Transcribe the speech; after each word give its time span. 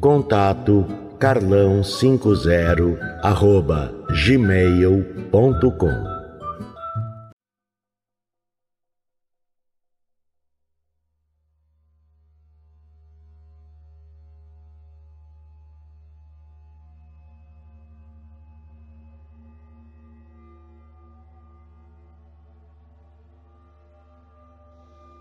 Contato 0.00 0.86
carlão50 1.18 2.96
arroba 3.20 3.92
gmail.com 4.12 5.78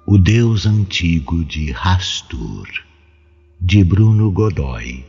O 0.05 0.17
Deus 0.19 0.65
Antigo 0.67 1.43
de 1.43 1.71
Rastur, 1.71 2.67
de 3.59 3.83
Bruno 3.83 4.31
Godoy, 4.31 5.03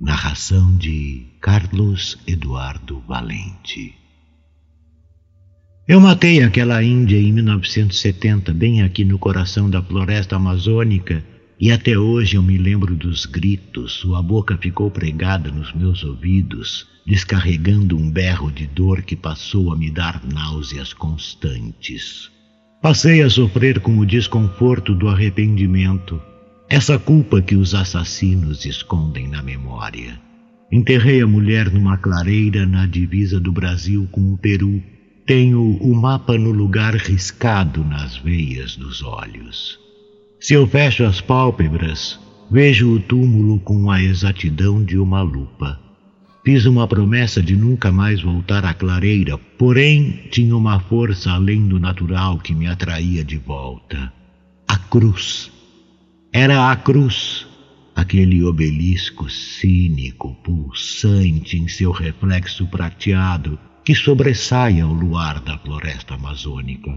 narração 0.00 0.76
de 0.76 1.24
Carlos 1.40 2.18
Eduardo 2.26 3.00
Valente. 3.06 3.94
Eu 5.86 6.00
matei 6.00 6.42
aquela 6.42 6.82
Índia 6.82 7.16
em 7.16 7.32
1970, 7.32 8.52
bem 8.52 8.82
aqui 8.82 9.04
no 9.04 9.20
coração 9.20 9.70
da 9.70 9.80
floresta 9.80 10.34
amazônica, 10.34 11.24
e 11.60 11.70
até 11.70 11.96
hoje 11.96 12.34
eu 12.36 12.42
me 12.42 12.58
lembro 12.58 12.96
dos 12.96 13.24
gritos, 13.24 13.92
sua 13.92 14.20
boca 14.20 14.58
ficou 14.58 14.90
pregada 14.90 15.50
nos 15.52 15.72
meus 15.72 16.02
ouvidos, 16.02 16.88
descarregando 17.06 17.96
um 17.96 18.10
berro 18.10 18.50
de 18.50 18.66
dor 18.66 19.02
que 19.02 19.14
passou 19.14 19.72
a 19.72 19.76
me 19.76 19.92
dar 19.92 20.20
náuseas 20.26 20.92
constantes. 20.92 22.30
Passei 22.82 23.22
a 23.22 23.30
sofrer 23.30 23.78
com 23.78 23.96
o 23.96 24.04
desconforto 24.04 24.92
do 24.92 25.08
arrependimento, 25.08 26.20
essa 26.68 26.98
culpa 26.98 27.40
que 27.40 27.54
os 27.54 27.74
assassinos 27.74 28.64
escondem 28.64 29.28
na 29.28 29.40
memória. 29.40 30.20
Enterrei 30.70 31.22
a 31.22 31.26
mulher 31.26 31.72
numa 31.72 31.96
clareira 31.96 32.66
na 32.66 32.86
divisa 32.86 33.38
do 33.38 33.52
Brasil 33.52 34.08
com 34.10 34.32
o 34.32 34.38
Peru. 34.38 34.82
Tenho 35.24 35.76
o 35.80 35.94
mapa 35.94 36.36
no 36.36 36.50
lugar 36.50 36.94
riscado 36.96 37.84
nas 37.84 38.16
veias 38.16 38.76
dos 38.76 39.00
olhos. 39.02 39.78
Se 40.40 40.54
eu 40.54 40.66
fecho 40.66 41.04
as 41.04 41.20
pálpebras, 41.20 42.18
vejo 42.50 42.94
o 42.94 43.00
túmulo 43.00 43.60
com 43.60 43.90
a 43.90 44.02
exatidão 44.02 44.84
de 44.84 44.98
uma 44.98 45.22
lupa. 45.22 45.80
Fiz 46.44 46.64
uma 46.66 46.86
promessa 46.86 47.42
de 47.42 47.56
nunca 47.56 47.90
mais 47.92 48.22
voltar 48.22 48.64
à 48.64 48.74
clareira, 48.74 49.38
porém 49.56 50.28
tinha 50.30 50.56
uma 50.56 50.78
força 50.80 51.30
além 51.30 51.66
do 51.66 51.78
natural 51.78 52.38
que 52.38 52.54
me 52.54 52.66
atraía 52.66 53.24
de 53.24 53.36
volta. 53.36 54.12
A 54.66 54.76
cruz. 54.76 55.55
Era 56.38 56.70
a 56.70 56.76
cruz, 56.76 57.46
aquele 57.94 58.44
obelisco 58.44 59.26
cínico, 59.30 60.34
pulsante 60.44 61.56
em 61.56 61.66
seu 61.66 61.90
reflexo 61.90 62.66
prateado 62.66 63.58
que 63.82 63.94
sobressai 63.94 64.78
ao 64.78 64.92
luar 64.92 65.40
da 65.40 65.56
floresta 65.56 66.12
amazônica. 66.12 66.92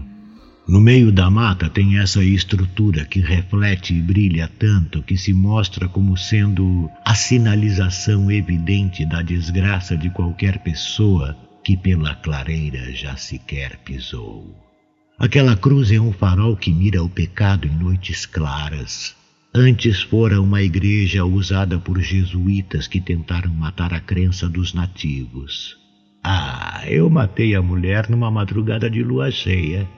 No 0.68 0.78
meio 0.78 1.10
da 1.10 1.30
mata 1.30 1.70
tem 1.70 1.98
essa 1.98 2.22
estrutura 2.22 3.06
que 3.06 3.20
reflete 3.20 3.94
e 3.94 4.02
brilha 4.02 4.46
tanto 4.46 5.02
que 5.02 5.16
se 5.16 5.32
mostra 5.32 5.88
como 5.88 6.18
sendo 6.18 6.90
a 7.02 7.14
sinalização 7.14 8.30
evidente 8.30 9.06
da 9.06 9.22
desgraça 9.22 9.96
de 9.96 10.10
qualquer 10.10 10.58
pessoa 10.58 11.34
que 11.64 11.78
pela 11.78 12.14
clareira 12.14 12.94
já 12.94 13.16
sequer 13.16 13.78
pisou. 13.86 14.54
Aquela 15.18 15.56
cruz 15.56 15.90
é 15.90 15.98
um 15.98 16.12
farol 16.12 16.54
que 16.58 16.70
mira 16.70 17.02
o 17.02 17.08
pecado 17.08 17.66
em 17.66 17.74
noites 17.74 18.26
claras. 18.26 19.18
Antes 19.52 20.00
fora 20.02 20.40
uma 20.40 20.62
igreja 20.62 21.24
usada 21.24 21.76
por 21.76 22.00
jesuítas 22.00 22.86
que 22.86 23.00
tentaram 23.00 23.52
matar 23.52 23.92
a 23.92 23.98
crença 23.98 24.48
dos 24.48 24.72
nativos. 24.72 25.76
Ah, 26.22 26.84
eu 26.86 27.10
matei 27.10 27.56
a 27.56 27.60
mulher 27.60 28.08
numa 28.08 28.30
madrugada 28.30 28.88
de 28.88 29.02
lua 29.02 29.28
cheia. 29.32 29.88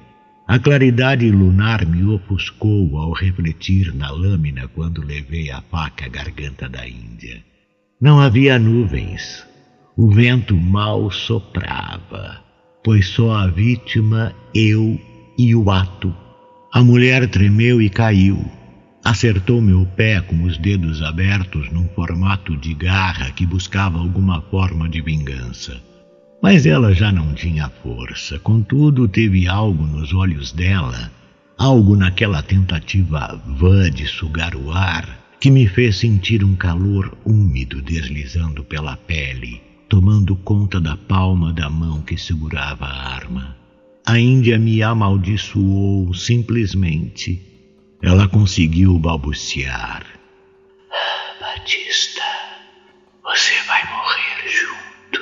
A 0.49 0.59
claridade 0.59 1.31
lunar 1.31 1.85
me 1.85 2.03
ofuscou 2.03 2.97
ao 2.97 3.13
refletir 3.13 3.95
na 3.95 4.11
lâmina 4.11 4.69
quando 4.69 5.05
levei 5.05 5.51
a 5.51 5.61
faca 5.61 6.07
à 6.07 6.09
garganta 6.09 6.67
da 6.67 6.89
Índia. 6.89 7.45
Não 8.01 8.19
havia 8.21 8.59
nuvens. 8.59 9.47
O 9.95 10.11
vento 10.11 10.57
mal 10.57 11.11
soprava, 11.11 12.43
pois 12.83 13.07
só 13.07 13.35
a 13.35 13.47
vítima, 13.49 14.35
eu 14.55 14.99
e 15.37 15.55
o 15.55 15.71
ato. 15.71 16.15
A 16.73 16.83
mulher 16.83 17.29
tremeu 17.29 17.83
e 17.83 17.91
caiu. 17.91 18.43
Acertou 19.05 19.61
meu 19.61 19.85
pé 19.97 20.21
com 20.21 20.45
os 20.45 20.57
dedos 20.57 21.03
abertos 21.03 21.71
num 21.73 21.89
formato 21.89 22.57
de 22.57 22.73
garra 22.73 23.33
que 23.33 23.45
buscava 23.45 23.99
alguma 23.99 24.41
forma 24.43 24.89
de 24.89 25.01
vingança. 25.01 25.83
Mas 26.41 26.67
ela 26.67 26.95
já 26.95 27.11
não 27.11 27.35
tinha 27.35 27.69
força, 27.83 28.39
contudo, 28.39 29.09
teve 29.09 29.49
algo 29.49 29.85
nos 29.85 30.15
olhos 30.15 30.53
dela, 30.53 31.11
algo 31.59 31.97
naquela 31.97 32.43
tentativa 32.43 33.41
vã 33.47 33.91
de 33.91 34.07
sugar 34.07 34.55
o 34.55 34.71
ar, 34.71 35.19
que 35.41 35.51
me 35.51 35.67
fez 35.67 35.97
sentir 35.97 36.45
um 36.45 36.55
calor 36.55 37.17
úmido 37.25 37.83
deslizando 37.83 38.63
pela 38.63 38.97
pele, 38.97 39.61
tomando 39.89 40.37
conta 40.37 40.81
da 40.81 40.97
palma 40.97 41.53
da 41.53 41.69
mão 41.69 42.03
que 42.03 42.17
segurava 42.17 42.87
a 42.87 43.15
arma. 43.15 43.57
A 44.07 44.19
Índia 44.19 44.59
me 44.59 44.81
amaldiçoou 44.83 46.15
simplesmente. 46.15 47.52
Ela 48.03 48.27
conseguiu 48.27 48.99
balbuciar. 48.99 50.05
Batista, 51.41 52.21
você 53.23 53.55
vai 53.69 53.81
morrer 53.93 54.49
junto. 54.51 55.21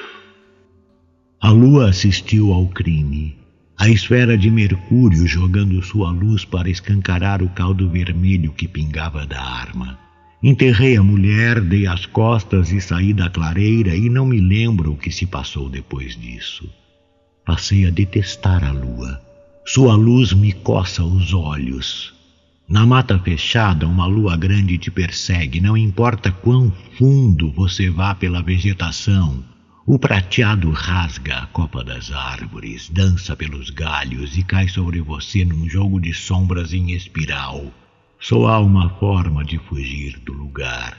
A 1.42 1.50
lua 1.50 1.90
assistiu 1.90 2.54
ao 2.54 2.66
crime. 2.68 3.36
A 3.78 3.86
esfera 3.90 4.36
de 4.36 4.50
Mercúrio 4.50 5.26
jogando 5.26 5.82
sua 5.82 6.10
luz 6.10 6.46
para 6.46 6.70
escancarar 6.70 7.42
o 7.42 7.50
caldo 7.50 7.86
vermelho 7.90 8.50
que 8.52 8.66
pingava 8.66 9.26
da 9.26 9.42
arma. 9.42 9.98
Enterrei 10.42 10.96
a 10.96 11.02
mulher, 11.02 11.60
dei 11.60 11.86
as 11.86 12.06
costas 12.06 12.72
e 12.72 12.80
saí 12.80 13.12
da 13.12 13.28
clareira 13.28 13.94
e 13.94 14.08
não 14.08 14.24
me 14.24 14.40
lembro 14.40 14.92
o 14.92 14.96
que 14.96 15.10
se 15.10 15.26
passou 15.26 15.68
depois 15.68 16.16
disso. 16.16 16.66
Passei 17.44 17.86
a 17.86 17.90
detestar 17.90 18.64
a 18.64 18.72
lua. 18.72 19.20
Sua 19.66 19.94
luz 19.94 20.32
me 20.32 20.54
coça 20.54 21.04
os 21.04 21.34
olhos. 21.34 22.18
Na 22.70 22.86
mata 22.86 23.18
fechada, 23.18 23.84
uma 23.84 24.06
lua 24.06 24.36
grande 24.36 24.78
te 24.78 24.92
persegue, 24.92 25.60
não 25.60 25.76
importa 25.76 26.30
quão 26.30 26.72
fundo 26.96 27.50
você 27.50 27.90
vá 27.90 28.14
pela 28.14 28.44
vegetação, 28.44 29.42
o 29.84 29.98
prateado 29.98 30.70
rasga 30.70 31.38
a 31.38 31.46
copa 31.46 31.82
das 31.82 32.12
árvores, 32.12 32.88
dança 32.88 33.34
pelos 33.34 33.70
galhos 33.70 34.38
e 34.38 34.44
cai 34.44 34.68
sobre 34.68 35.00
você 35.00 35.44
num 35.44 35.68
jogo 35.68 35.98
de 35.98 36.14
sombras 36.14 36.72
em 36.72 36.92
espiral. 36.92 37.74
Só 38.20 38.46
há 38.46 38.60
uma 38.60 38.88
forma 39.00 39.44
de 39.44 39.58
fugir 39.58 40.20
do 40.20 40.32
lugar, 40.32 40.96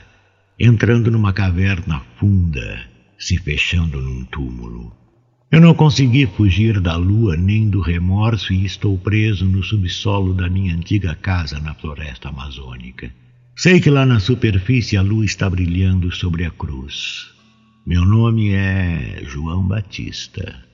entrando 0.60 1.10
numa 1.10 1.32
caverna 1.32 2.02
funda, 2.20 2.84
se 3.18 3.38
fechando 3.38 3.98
num 3.98 4.24
túmulo. 4.24 5.01
Eu 5.52 5.60
não 5.60 5.74
consegui 5.74 6.24
fugir 6.24 6.80
da 6.80 6.96
lua 6.96 7.36
nem 7.36 7.68
do 7.68 7.82
remorso 7.82 8.54
e 8.54 8.64
estou 8.64 8.96
preso 8.96 9.44
no 9.44 9.62
subsolo 9.62 10.32
da 10.32 10.48
minha 10.48 10.74
antiga 10.74 11.14
casa 11.14 11.60
na 11.60 11.74
floresta 11.74 12.30
amazônica. 12.30 13.12
Sei 13.54 13.78
que 13.78 13.90
lá 13.90 14.06
na 14.06 14.18
superfície 14.18 14.96
a 14.96 15.02
lua 15.02 15.26
está 15.26 15.50
brilhando 15.50 16.10
sobre 16.10 16.46
a 16.46 16.50
cruz. 16.50 17.26
Meu 17.84 18.02
nome 18.06 18.54
é 18.54 19.22
João 19.26 19.62
Batista. 19.62 20.64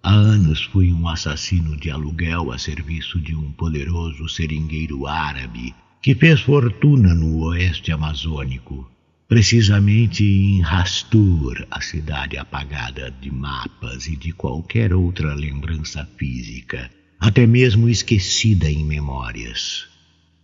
Há 0.00 0.12
anos 0.12 0.62
fui 0.62 0.92
um 0.92 1.08
assassino 1.08 1.76
de 1.76 1.90
aluguel 1.90 2.52
a 2.52 2.58
serviço 2.58 3.20
de 3.20 3.34
um 3.34 3.50
poderoso 3.50 4.28
seringueiro 4.28 5.04
árabe 5.04 5.74
que 6.00 6.14
fez 6.14 6.40
fortuna 6.42 7.12
no 7.12 7.38
oeste 7.46 7.90
amazônico, 7.90 8.88
precisamente 9.28 10.24
em 10.24 10.60
Rastur, 10.60 11.66
a 11.70 11.80
cidade 11.80 12.36
apagada 12.36 13.10
de 13.20 13.30
mapas 13.30 14.06
e 14.06 14.16
de 14.16 14.32
qualquer 14.32 14.92
outra 14.92 15.34
lembrança 15.34 16.08
física, 16.16 16.90
até 17.18 17.46
mesmo 17.46 17.88
esquecida 17.88 18.70
em 18.70 18.84
memórias. 18.84 19.86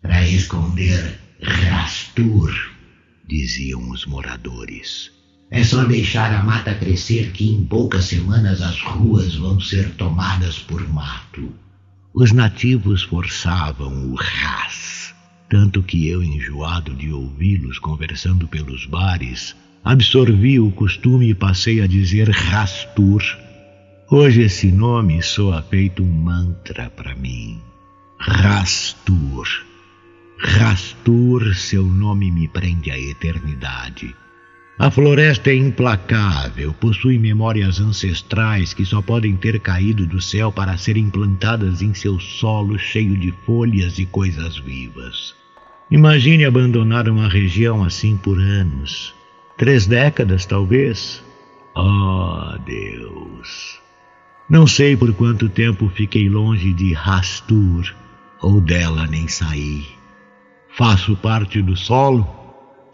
Para 0.01 0.27
esconder 0.27 1.19
Rastur, 1.43 2.53
diziam 3.27 3.91
os 3.91 4.07
moradores. 4.07 5.11
É 5.51 5.65
só 5.65 5.85
deixar 5.85 6.33
a 6.35 6.43
mata 6.43 6.75
crescer 6.75 7.33
que 7.33 7.51
em 7.51 7.65
poucas 7.65 8.05
semanas 8.05 8.61
as 8.61 8.81
ruas 8.81 9.35
vão 9.35 9.59
ser 9.59 9.91
tomadas 9.95 10.59
por 10.59 10.87
mato. 10.89 11.55
Os 12.13 12.33
nativos 12.33 13.03
forçavam 13.03 14.13
o 14.13 14.15
ras, 14.15 14.88
tanto 15.49 15.83
que 15.83 16.09
eu, 16.09 16.23
enjoado 16.23 16.95
de 16.95 17.13
ouvi-los 17.13 17.79
conversando 17.79 18.47
pelos 18.47 18.85
bares, 18.87 19.57
absorvi 19.83 20.61
o 20.61 20.71
costume 20.71 21.31
e 21.31 21.35
passei 21.35 21.81
a 21.81 21.87
dizer 21.87 22.29
Rastur. 22.29 23.23
Hoje 24.11 24.43
esse 24.43 24.71
nome 24.71 25.23
soa 25.23 25.63
feito 25.63 26.03
um 26.03 26.13
mantra 26.13 26.91
para 26.91 27.15
mim. 27.15 27.61
Rastur. 28.19 29.47
Rastur, 30.39 31.55
seu 31.55 31.85
nome 31.85 32.31
me 32.31 32.47
prende 32.49 32.91
à 32.91 32.99
eternidade. 32.99 34.15
A 34.79 34.93
floresta 34.93 35.51
é 35.51 35.57
implacável, 35.57 36.73
possui 36.73 37.19
memórias 37.19 37.81
ancestrais 37.81 38.73
que 38.73 38.85
só 38.85 39.03
podem 39.03 39.35
ter 39.35 39.59
caído 39.59 40.07
do 40.07 40.21
céu 40.23 40.53
para 40.53 40.79
serem 40.79 41.11
plantadas 41.11 41.83
em 41.83 41.93
seu 41.93 42.21
solo 42.21 42.79
cheio 42.79 43.19
de 43.19 43.33
folhas 43.45 43.99
e 43.99 44.07
coisas 44.07 44.57
vivas. 44.57 45.35
Imagine 45.91 46.45
abandonar 46.45 47.09
uma 47.09 47.29
região 47.29 47.83
assim 47.83 48.17
por 48.17 48.39
anos. 48.39 49.13
Três 49.57 49.85
décadas, 49.85 50.47
talvez. 50.47 51.25
Oh, 51.75 52.57
Deus! 52.65 53.81
Não 54.49 54.65
sei 54.65 54.97
por 54.97 55.13
quanto 55.13 55.49
tempo 55.49 55.89
fiquei 55.89 56.29
longe 56.29 56.73
de 56.73 56.93
Rastur, 56.93 57.93
ou 58.41 58.61
dela 58.61 59.09
nem 59.09 59.27
saí. 59.27 59.89
Faço 60.69 61.17
parte 61.17 61.61
do 61.61 61.77
solo 61.77 62.38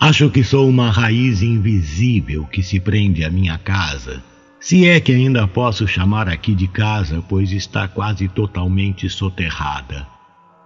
Acho 0.01 0.29
que 0.31 0.45
sou 0.45 0.69
uma 0.69 0.91
raiz 0.91 1.43
invisível 1.43 2.45
que 2.45 2.63
se 2.63 2.79
prende 2.79 3.25
à 3.25 3.31
minha 3.31 3.57
casa. 3.59 4.23
Se 4.61 4.87
é 4.87 4.99
que 4.99 5.13
ainda 5.13 5.47
posso 5.47 5.87
chamar 5.87 6.29
aqui 6.29 6.55
de 6.55 6.67
casa, 6.67 7.23
pois 7.29 7.53
está 7.53 7.87
quase 7.87 8.29
totalmente 8.29 9.09
soterrada. 9.09 10.07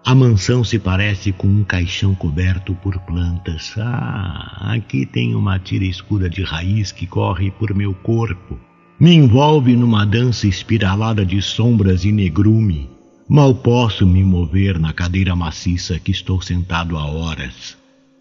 A 0.04 0.14
mansão 0.14 0.64
se 0.64 0.78
parece 0.78 1.32
com 1.32 1.46
um 1.48 1.64
caixão 1.64 2.14
coberto 2.14 2.74
por 2.76 2.98
plantas. 3.00 3.74
Ah, 3.76 4.72
aqui 4.72 5.04
tem 5.04 5.34
uma 5.34 5.58
tira 5.58 5.84
escura 5.84 6.30
de 6.30 6.42
raiz 6.42 6.92
que 6.92 7.06
corre 7.06 7.50
por 7.50 7.74
meu 7.74 7.92
corpo. 7.92 8.58
Me 8.98 9.14
envolve 9.14 9.76
numa 9.76 10.06
dança 10.06 10.46
espiralada 10.46 11.26
de 11.26 11.42
sombras 11.42 12.04
e 12.04 12.12
negrume. 12.12 12.88
Mal 13.28 13.54
posso 13.54 14.06
me 14.06 14.24
mover 14.24 14.78
na 14.78 14.92
cadeira 14.92 15.36
maciça 15.36 15.98
que 15.98 16.10
estou 16.10 16.40
sentado 16.40 16.96
há 16.96 17.04
horas. 17.04 17.76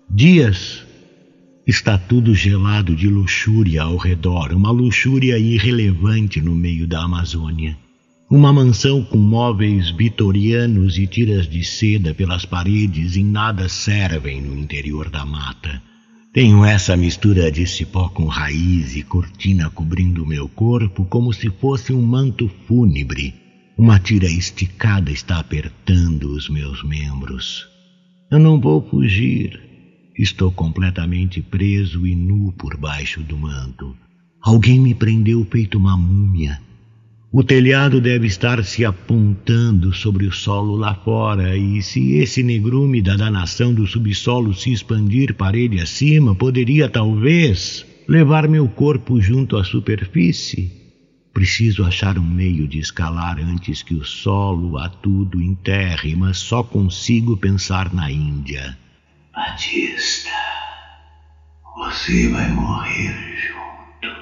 Dias 0.10 0.87
Está 1.68 1.98
tudo 1.98 2.34
gelado 2.34 2.96
de 2.96 3.10
luxúria 3.10 3.82
ao 3.82 3.98
redor, 3.98 4.54
uma 4.54 4.72
luxúria 4.72 5.38
irrelevante 5.38 6.40
no 6.40 6.56
meio 6.56 6.88
da 6.88 7.04
Amazônia. 7.04 7.78
Uma 8.32 8.54
mansão 8.54 9.04
com 9.04 9.18
móveis 9.18 9.90
vitorianos 9.90 10.98
e 10.98 11.06
tiras 11.06 11.46
de 11.46 11.66
seda 11.66 12.14
pelas 12.14 12.46
paredes 12.46 13.18
em 13.18 13.26
nada 13.26 13.68
servem 13.68 14.42
no 14.42 14.58
interior 14.58 15.10
da 15.10 15.26
mata. 15.26 15.84
Tenho 16.32 16.64
essa 16.64 16.96
mistura 16.96 17.52
de 17.52 17.68
cipó 17.68 18.08
com 18.08 18.28
raiz 18.28 18.96
e 18.96 19.04
cortina 19.04 19.70
cobrindo 19.70 20.26
meu 20.26 20.48
corpo 20.48 21.04
como 21.04 21.34
se 21.34 21.50
fosse 21.50 21.92
um 21.92 22.02
manto 22.02 22.50
fúnebre. 22.66 23.36
Uma 23.78 24.00
tira 24.00 24.28
esticada 24.28 25.12
está 25.12 25.38
apertando 25.38 26.32
os 26.32 26.48
meus 26.48 26.82
membros. 26.82 27.68
Eu 28.32 28.40
não 28.40 28.58
vou 28.58 28.82
fugir. 28.90 29.68
Estou 30.18 30.52
completamente 30.52 31.44
preso 31.44 32.08
e 32.08 32.16
nu 32.16 32.52
por 32.54 32.76
baixo 32.76 33.22
do 33.22 33.38
manto. 33.38 33.96
Alguém 34.42 34.80
me 34.80 34.96
prendeu 34.96 35.46
feito 35.46 35.78
uma 35.78 35.96
múmia. 35.96 36.60
O 37.32 37.44
telhado 37.44 38.02
deve 38.02 38.26
estar 38.26 38.64
se 38.64 38.84
apontando 38.84 39.94
sobre 39.94 40.26
o 40.26 40.32
solo 40.32 40.76
lá 40.76 40.96
fora, 40.96 41.56
e 41.56 41.84
se 41.84 42.14
esse 42.14 42.42
negrume 42.42 43.00
da 43.00 43.16
danação 43.16 43.72
do 43.72 43.86
subsolo 43.86 44.56
se 44.56 44.72
expandir 44.72 45.36
parede 45.36 45.80
acima, 45.80 46.34
poderia 46.34 46.90
talvez 46.90 47.86
levar 48.08 48.48
meu 48.48 48.68
corpo 48.68 49.22
junto 49.22 49.56
à 49.56 49.64
superfície. 49.64 50.72
Preciso 51.32 51.84
achar 51.84 52.18
um 52.18 52.28
meio 52.28 52.68
de 52.68 52.80
escalar 52.80 53.38
antes 53.40 53.84
que 53.84 53.94
o 53.94 54.04
solo 54.04 54.80
a 54.80 54.90
tudo 54.90 55.40
enterre, 55.40 56.16
mas 56.16 56.40
só 56.40 56.64
consigo 56.64 57.38
pensar 57.38 57.94
na 57.94 58.12
Índia. 58.12 58.76
Batista, 59.38 60.32
você 61.76 62.28
vai 62.30 62.52
morrer 62.54 63.14
junto. 63.38 64.16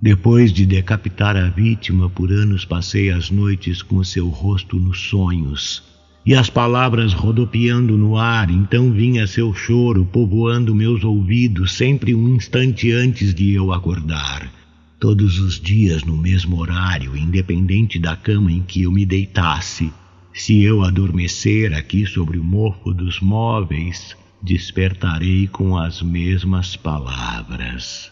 Depois 0.00 0.50
de 0.50 0.64
decapitar 0.64 1.36
a 1.36 1.50
vítima 1.50 2.08
por 2.08 2.32
anos, 2.32 2.64
passei 2.64 3.10
as 3.10 3.28
noites 3.28 3.82
com 3.82 4.02
seu 4.02 4.30
rosto 4.30 4.80
nos 4.80 4.98
sonhos 5.00 5.82
e 6.24 6.34
as 6.34 6.48
palavras 6.48 7.12
rodopiando 7.12 7.98
no 7.98 8.16
ar. 8.16 8.48
Então 8.48 8.90
vinha 8.90 9.26
seu 9.26 9.52
choro 9.52 10.06
povoando 10.06 10.74
meus 10.74 11.04
ouvidos, 11.04 11.74
sempre 11.74 12.14
um 12.14 12.34
instante 12.34 12.90
antes 12.90 13.34
de 13.34 13.52
eu 13.52 13.70
acordar. 13.70 14.50
Todos 14.98 15.38
os 15.40 15.60
dias, 15.60 16.04
no 16.04 16.16
mesmo 16.16 16.56
horário, 16.58 17.14
independente 17.14 17.98
da 17.98 18.16
cama 18.16 18.50
em 18.50 18.62
que 18.62 18.84
eu 18.84 18.92
me 18.92 19.04
deitasse. 19.04 19.92
Se 20.32 20.62
eu 20.62 20.82
adormecer 20.82 21.74
aqui 21.74 22.06
sobre 22.06 22.38
o 22.38 22.42
mofo 22.42 22.94
dos 22.94 23.20
móveis, 23.20 24.16
despertarei 24.42 25.46
com 25.46 25.76
as 25.76 26.02
mesmas 26.02 26.74
palavras. 26.74 28.10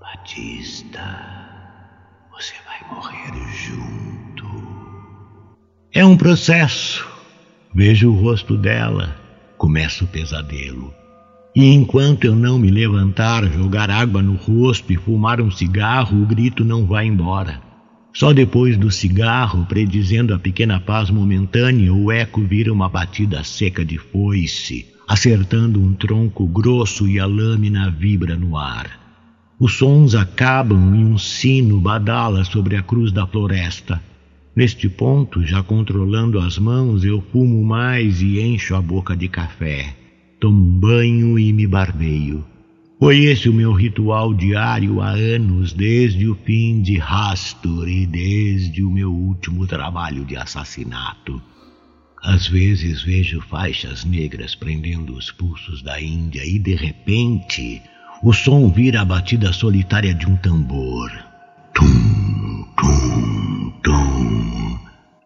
Batista, 0.00 1.00
você 2.32 2.54
vai 2.66 2.94
morrer 2.94 3.32
junto. 3.52 4.46
É 5.92 6.04
um 6.04 6.16
processo. 6.16 7.08
Vejo 7.72 8.10
o 8.10 8.20
rosto 8.20 8.56
dela, 8.56 9.16
começa 9.56 10.02
o 10.02 10.08
pesadelo. 10.08 10.92
E 11.54 11.72
enquanto 11.72 12.24
eu 12.24 12.34
não 12.34 12.58
me 12.58 12.68
levantar, 12.68 13.44
jogar 13.44 13.90
água 13.90 14.20
no 14.20 14.34
rosto 14.34 14.92
e 14.92 14.96
fumar 14.96 15.40
um 15.40 15.50
cigarro, 15.50 16.20
o 16.20 16.26
grito 16.26 16.64
não 16.64 16.84
vai 16.84 17.06
embora. 17.06 17.60
Só 18.12 18.32
depois 18.32 18.76
do 18.76 18.90
cigarro, 18.90 19.64
predizendo 19.66 20.34
a 20.34 20.38
pequena 20.38 20.80
paz 20.80 21.10
momentânea, 21.10 21.94
o 21.94 22.10
eco 22.10 22.40
vira 22.40 22.72
uma 22.72 22.88
batida 22.88 23.44
seca 23.44 23.84
de 23.84 23.98
foice, 23.98 24.86
acertando 25.10 25.82
um 25.82 25.92
tronco 25.92 26.46
grosso 26.46 27.08
e 27.08 27.18
a 27.18 27.26
lâmina 27.26 27.90
vibra 27.90 28.36
no 28.36 28.56
ar. 28.56 28.88
Os 29.58 29.76
sons 29.76 30.14
acabam 30.14 30.94
e 30.94 31.04
um 31.04 31.18
sino 31.18 31.80
badala 31.80 32.44
sobre 32.44 32.76
a 32.76 32.82
cruz 32.84 33.10
da 33.10 33.26
floresta. 33.26 34.00
Neste 34.54 34.88
ponto, 34.88 35.44
já 35.44 35.64
controlando 35.64 36.38
as 36.38 36.58
mãos, 36.58 37.04
eu 37.04 37.20
fumo 37.32 37.60
mais 37.64 38.22
e 38.22 38.38
encho 38.38 38.76
a 38.76 38.80
boca 38.80 39.16
de 39.16 39.26
café. 39.26 39.96
Tomo 40.38 40.62
um 40.62 40.78
banho 40.78 41.36
e 41.36 41.52
me 41.52 41.66
barbeio. 41.66 42.44
Foi 43.00 43.18
esse 43.18 43.48
o 43.48 43.52
meu 43.52 43.72
ritual 43.72 44.32
diário 44.32 45.00
há 45.00 45.10
anos, 45.10 45.72
desde 45.72 46.28
o 46.28 46.36
fim 46.36 46.82
de 46.82 46.98
Rastur 46.98 47.88
e 47.88 48.06
desde 48.06 48.84
o 48.84 48.88
meu 48.88 49.12
último 49.12 49.66
trabalho 49.66 50.24
de 50.24 50.36
assassinato. 50.36 51.42
Às 52.22 52.46
vezes 52.46 53.02
vejo 53.02 53.40
faixas 53.40 54.04
negras 54.04 54.54
prendendo 54.54 55.14
os 55.14 55.30
pulsos 55.30 55.82
da 55.82 56.00
Índia 56.00 56.44
e, 56.44 56.58
de 56.58 56.74
repente, 56.74 57.80
o 58.22 58.32
som 58.34 58.70
vira 58.70 59.00
a 59.00 59.04
batida 59.04 59.52
solitária 59.54 60.12
de 60.12 60.26
um 60.26 60.36
tambor. 60.36 61.10
Tum, 61.74 62.64
tum, 62.76 63.70
tum. 63.82 64.78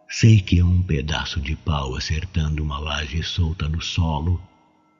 Sei 0.09 0.39
que 0.39 0.61
é 0.61 0.65
um 0.65 0.81
pedaço 0.81 1.41
de 1.41 1.57
pau 1.57 1.97
acertando 1.97 2.63
uma 2.63 2.79
laje 2.79 3.25
solta 3.25 3.69
no 3.69 3.83
solo. 3.83 4.41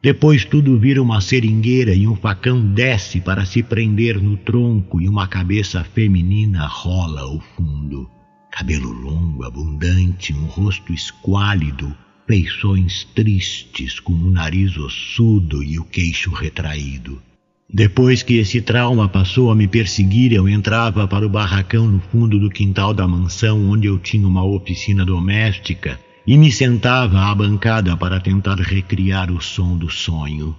Depois 0.03 0.45
tudo 0.45 0.77
vira 0.79 1.01
uma 1.01 1.21
seringueira 1.21 1.95
e 1.95 2.09
um 2.09 2.17
facão 2.17 2.61
desce 2.75 3.21
para 3.21 3.47
se 3.47 3.63
prender 3.63 4.21
no 4.21 4.37
tronco 4.37 5.01
e 5.01 5.09
uma 5.09 5.29
cabeça 5.29 5.85
feminina 5.85 6.67
rola 6.67 7.21
ao 7.21 7.39
fundo. 7.41 8.11
Cabelo 8.57 8.93
longo, 8.93 9.43
abundante, 9.43 10.33
um 10.33 10.45
rosto 10.47 10.93
esquálido, 10.93 11.93
feições 12.25 13.03
tristes, 13.13 13.99
com 13.99 14.13
o 14.13 14.31
nariz 14.31 14.77
ossudo 14.77 15.61
e 15.61 15.77
o 15.77 15.85
queixo 15.85 16.31
retraído. 16.31 17.21
Depois 17.69 18.23
que 18.23 18.35
esse 18.35 18.63
trauma 18.63 19.09
passou 19.09 19.51
a 19.51 19.57
me 19.57 19.67
perseguir, 19.67 20.33
eu 20.33 20.49
entrava 20.49 21.09
para 21.09 21.27
o 21.27 21.29
barracão 21.29 21.89
no 21.89 21.99
fundo 21.99 22.39
do 22.39 22.49
quintal 22.49 22.95
da 22.95 23.09
mansão, 23.09 23.69
onde 23.69 23.89
eu 23.89 23.99
tinha 23.99 24.27
uma 24.27 24.45
oficina 24.45 25.05
doméstica, 25.05 25.99
e 26.25 26.39
me 26.39 26.53
sentava 26.53 27.23
à 27.23 27.35
bancada 27.35 27.97
para 27.97 28.21
tentar 28.21 28.61
recriar 28.61 29.33
o 29.33 29.41
som 29.41 29.77
do 29.77 29.91
sonho. 29.91 30.55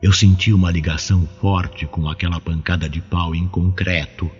Eu 0.00 0.12
senti 0.12 0.52
uma 0.52 0.70
ligação 0.70 1.28
forte 1.40 1.86
com 1.86 2.08
aquela 2.08 2.40
pancada 2.40 2.88
de 2.88 3.00
pau 3.00 3.34
em 3.34 3.48
concreto. 3.48 4.30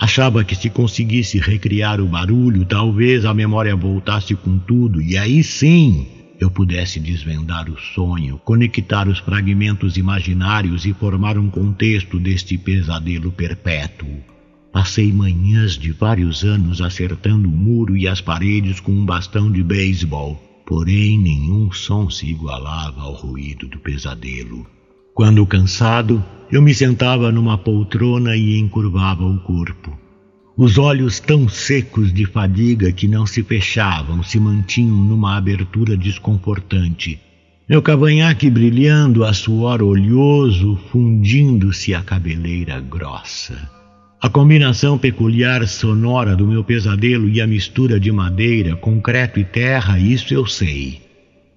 Achava 0.00 0.44
que 0.44 0.54
se 0.54 0.70
conseguisse 0.70 1.38
recriar 1.38 2.00
o 2.00 2.06
barulho, 2.06 2.64
talvez 2.64 3.24
a 3.24 3.34
memória 3.34 3.74
voltasse 3.74 4.34
com 4.36 4.56
tudo, 4.56 5.02
e 5.02 5.18
aí 5.18 5.42
sim 5.42 6.06
eu 6.40 6.48
pudesse 6.48 7.00
desvendar 7.00 7.68
o 7.68 7.76
sonho, 7.76 8.38
conectar 8.44 9.08
os 9.08 9.18
fragmentos 9.18 9.96
imaginários 9.96 10.86
e 10.86 10.92
formar 10.92 11.36
um 11.36 11.50
contexto 11.50 12.20
deste 12.20 12.56
pesadelo 12.56 13.32
perpétuo. 13.32 14.22
Passei 14.72 15.12
manhãs 15.12 15.76
de 15.76 15.90
vários 15.90 16.44
anos 16.44 16.80
acertando 16.80 17.48
o 17.48 17.52
muro 17.52 17.96
e 17.96 18.06
as 18.06 18.20
paredes 18.20 18.78
com 18.78 18.92
um 18.92 19.04
bastão 19.04 19.50
de 19.50 19.64
beisebol, 19.64 20.40
porém 20.64 21.18
nenhum 21.18 21.72
som 21.72 22.08
se 22.08 22.26
igualava 22.26 23.00
ao 23.00 23.14
ruído 23.14 23.66
do 23.66 23.80
pesadelo. 23.80 24.77
Quando 25.18 25.44
cansado, 25.44 26.24
eu 26.48 26.62
me 26.62 26.72
sentava 26.72 27.32
numa 27.32 27.58
poltrona 27.58 28.36
e 28.36 28.56
encurvava 28.56 29.24
o 29.24 29.36
corpo. 29.40 29.98
Os 30.56 30.78
olhos 30.78 31.18
tão 31.18 31.48
secos 31.48 32.12
de 32.12 32.24
fadiga 32.24 32.92
que 32.92 33.08
não 33.08 33.26
se 33.26 33.42
fechavam 33.42 34.22
se 34.22 34.38
mantinham 34.38 34.94
numa 34.94 35.36
abertura 35.36 35.96
desconfortante. 35.96 37.18
Meu 37.68 37.82
cavanhaque 37.82 38.48
brilhando 38.48 39.24
a 39.24 39.32
suor 39.32 39.82
oleoso, 39.82 40.78
fundindo-se 40.92 41.92
a 41.92 42.00
cabeleira 42.00 42.78
grossa. 42.80 43.68
A 44.22 44.28
combinação 44.28 44.96
peculiar 44.96 45.66
sonora 45.66 46.36
do 46.36 46.46
meu 46.46 46.62
pesadelo 46.62 47.28
e 47.28 47.40
a 47.40 47.46
mistura 47.48 47.98
de 47.98 48.12
madeira, 48.12 48.76
concreto 48.76 49.40
e 49.40 49.44
terra, 49.44 49.98
isso 49.98 50.32
eu 50.32 50.46
sei. 50.46 51.07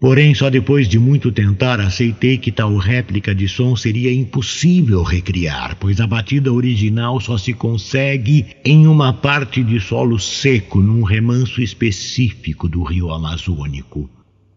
Porém, 0.02 0.34
só 0.34 0.50
depois 0.50 0.90
de 0.90 0.98
muito 0.98 1.32
tentar, 1.32 1.80
aceitei 1.80 2.36
que 2.36 2.52
tal 2.52 2.76
réplica 2.76 3.36
de 3.36 3.48
som 3.48 3.76
seria 3.76 4.12
impossível 4.12 5.04
recriar, 5.04 5.78
pois 5.80 6.02
a 6.02 6.08
batida 6.08 6.52
original 6.52 7.22
só 7.22 7.38
se 7.38 7.54
consegue 7.54 8.48
em 8.66 8.88
uma 8.88 9.14
parte 9.14 9.64
de 9.64 9.80
solo 9.80 10.18
seco, 10.18 10.82
num 10.82 11.04
remanso 11.04 11.62
específico 11.62 12.68
do 12.68 12.82
rio 12.82 13.12
Amazônico. 13.12 14.10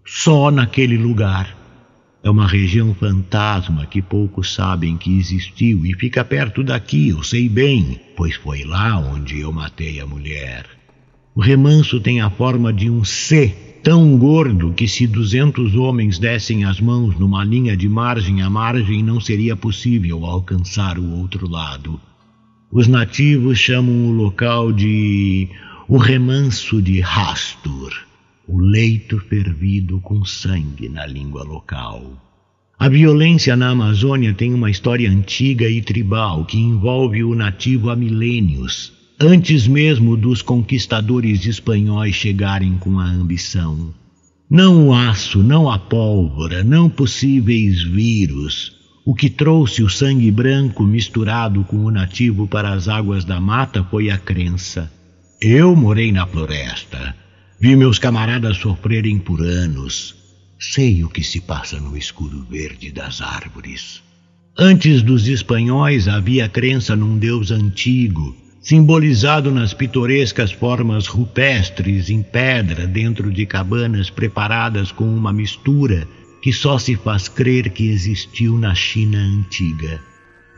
Só 0.06 0.50
naquele 0.50 0.96
lugar. 0.96 1.62
É 2.22 2.30
uma 2.30 2.46
região 2.46 2.94
fantasma 2.94 3.84
que 3.84 4.00
poucos 4.00 4.54
sabem 4.54 4.96
que 4.96 5.18
existiu 5.18 5.84
e 5.84 5.92
fica 5.92 6.24
perto 6.24 6.64
daqui, 6.64 7.10
eu 7.10 7.22
sei 7.22 7.50
bem, 7.50 8.00
pois 8.16 8.34
foi 8.36 8.64
lá 8.64 8.98
onde 8.98 9.40
eu 9.40 9.52
matei 9.52 10.00
a 10.00 10.06
mulher. 10.06 10.64
O 11.34 11.42
remanso 11.42 12.00
tem 12.00 12.22
a 12.22 12.30
forma 12.30 12.72
de 12.72 12.88
um 12.88 13.04
C 13.04 13.74
tão 13.84 14.16
gordo 14.16 14.72
que 14.72 14.88
se 14.88 15.06
duzentos 15.06 15.74
homens 15.74 16.18
dessem 16.18 16.64
as 16.64 16.80
mãos 16.80 17.18
numa 17.18 17.44
linha 17.44 17.76
de 17.76 17.86
margem 17.86 18.40
a 18.40 18.48
margem 18.48 19.02
não 19.02 19.20
seria 19.20 19.54
possível 19.54 20.24
alcançar 20.24 20.98
o 20.98 21.06
outro 21.18 21.46
lado. 21.46 22.00
Os 22.72 22.88
nativos 22.88 23.58
chamam 23.58 24.06
o 24.06 24.12
local 24.12 24.72
de 24.72 25.50
o 25.86 25.98
remanso 25.98 26.80
de 26.80 26.98
Rastur, 27.00 27.92
o 28.48 28.58
leito 28.58 29.18
fervido 29.18 30.00
com 30.00 30.24
sangue 30.24 30.88
na 30.88 31.04
língua 31.04 31.44
local. 31.44 32.10
A 32.78 32.88
violência 32.88 33.54
na 33.54 33.68
Amazônia 33.68 34.32
tem 34.32 34.54
uma 34.54 34.70
história 34.70 35.10
antiga 35.10 35.68
e 35.68 35.82
tribal 35.82 36.46
que 36.46 36.58
envolve 36.58 37.22
o 37.22 37.34
nativo 37.34 37.90
há 37.90 37.96
milênios 37.96 39.03
antes 39.21 39.66
mesmo 39.66 40.16
dos 40.16 40.42
conquistadores 40.42 41.47
espanhóis 41.47 42.14
chegarem 42.14 42.76
com 42.78 42.99
a 42.99 43.04
ambição. 43.04 43.94
Não 44.50 44.88
o 44.88 44.94
aço, 44.94 45.42
não 45.42 45.71
a 45.71 45.78
pólvora, 45.78 46.62
não 46.62 46.90
possíveis 46.90 47.83
vírus, 47.83 48.76
o 49.04 49.14
que 49.14 49.30
trouxe 49.30 49.83
o 49.83 49.88
sangue 49.88 50.30
branco 50.30 50.83
misturado 50.85 51.64
com 51.64 51.85
o 51.85 51.90
nativo 51.90 52.47
para 52.47 52.73
as 52.73 52.88
águas 52.88 53.25
da 53.25 53.40
mata 53.40 53.85
foi 53.85 54.11
a 54.11 54.18
crença. 54.18 54.90
Eu 55.40 55.75
morei 55.76 56.11
na 56.11 56.26
floresta, 56.26 57.14
vi 57.61 57.76
meus 57.76 57.99
camaradas 57.99 58.56
sofrerem 58.56 59.18
por 59.18 59.40
anos, 59.40 60.14
sei 60.59 61.04
o 61.04 61.09
que 61.09 61.23
se 61.23 61.40
passa 61.40 61.78
no 61.78 61.97
escuro 61.97 62.47
verde 62.50 62.90
das 62.90 63.21
árvores. 63.21 64.02
Antes 64.56 65.02
dos 65.02 65.26
espanhóis 65.26 66.06
havia 66.06 66.49
crença 66.49 66.94
num 66.94 67.18
Deus 67.18 67.50
antigo 67.50 68.43
simbolizado 68.64 69.50
nas 69.50 69.75
pitorescas 69.75 70.50
formas 70.50 71.06
rupestres 71.06 72.09
em 72.09 72.23
pedra 72.23 72.87
dentro 72.87 73.30
de 73.30 73.44
cabanas 73.44 74.09
preparadas 74.09 74.90
com 74.90 75.04
uma 75.04 75.35
mistura 75.35 76.09
que 76.40 76.50
só 76.50 76.78
se 76.78 76.97
faz 76.97 77.28
crer 77.28 77.71
que 77.71 77.88
existiu 77.88 78.59
na 78.59 78.75
China 78.75 79.18
antiga. 79.18 80.00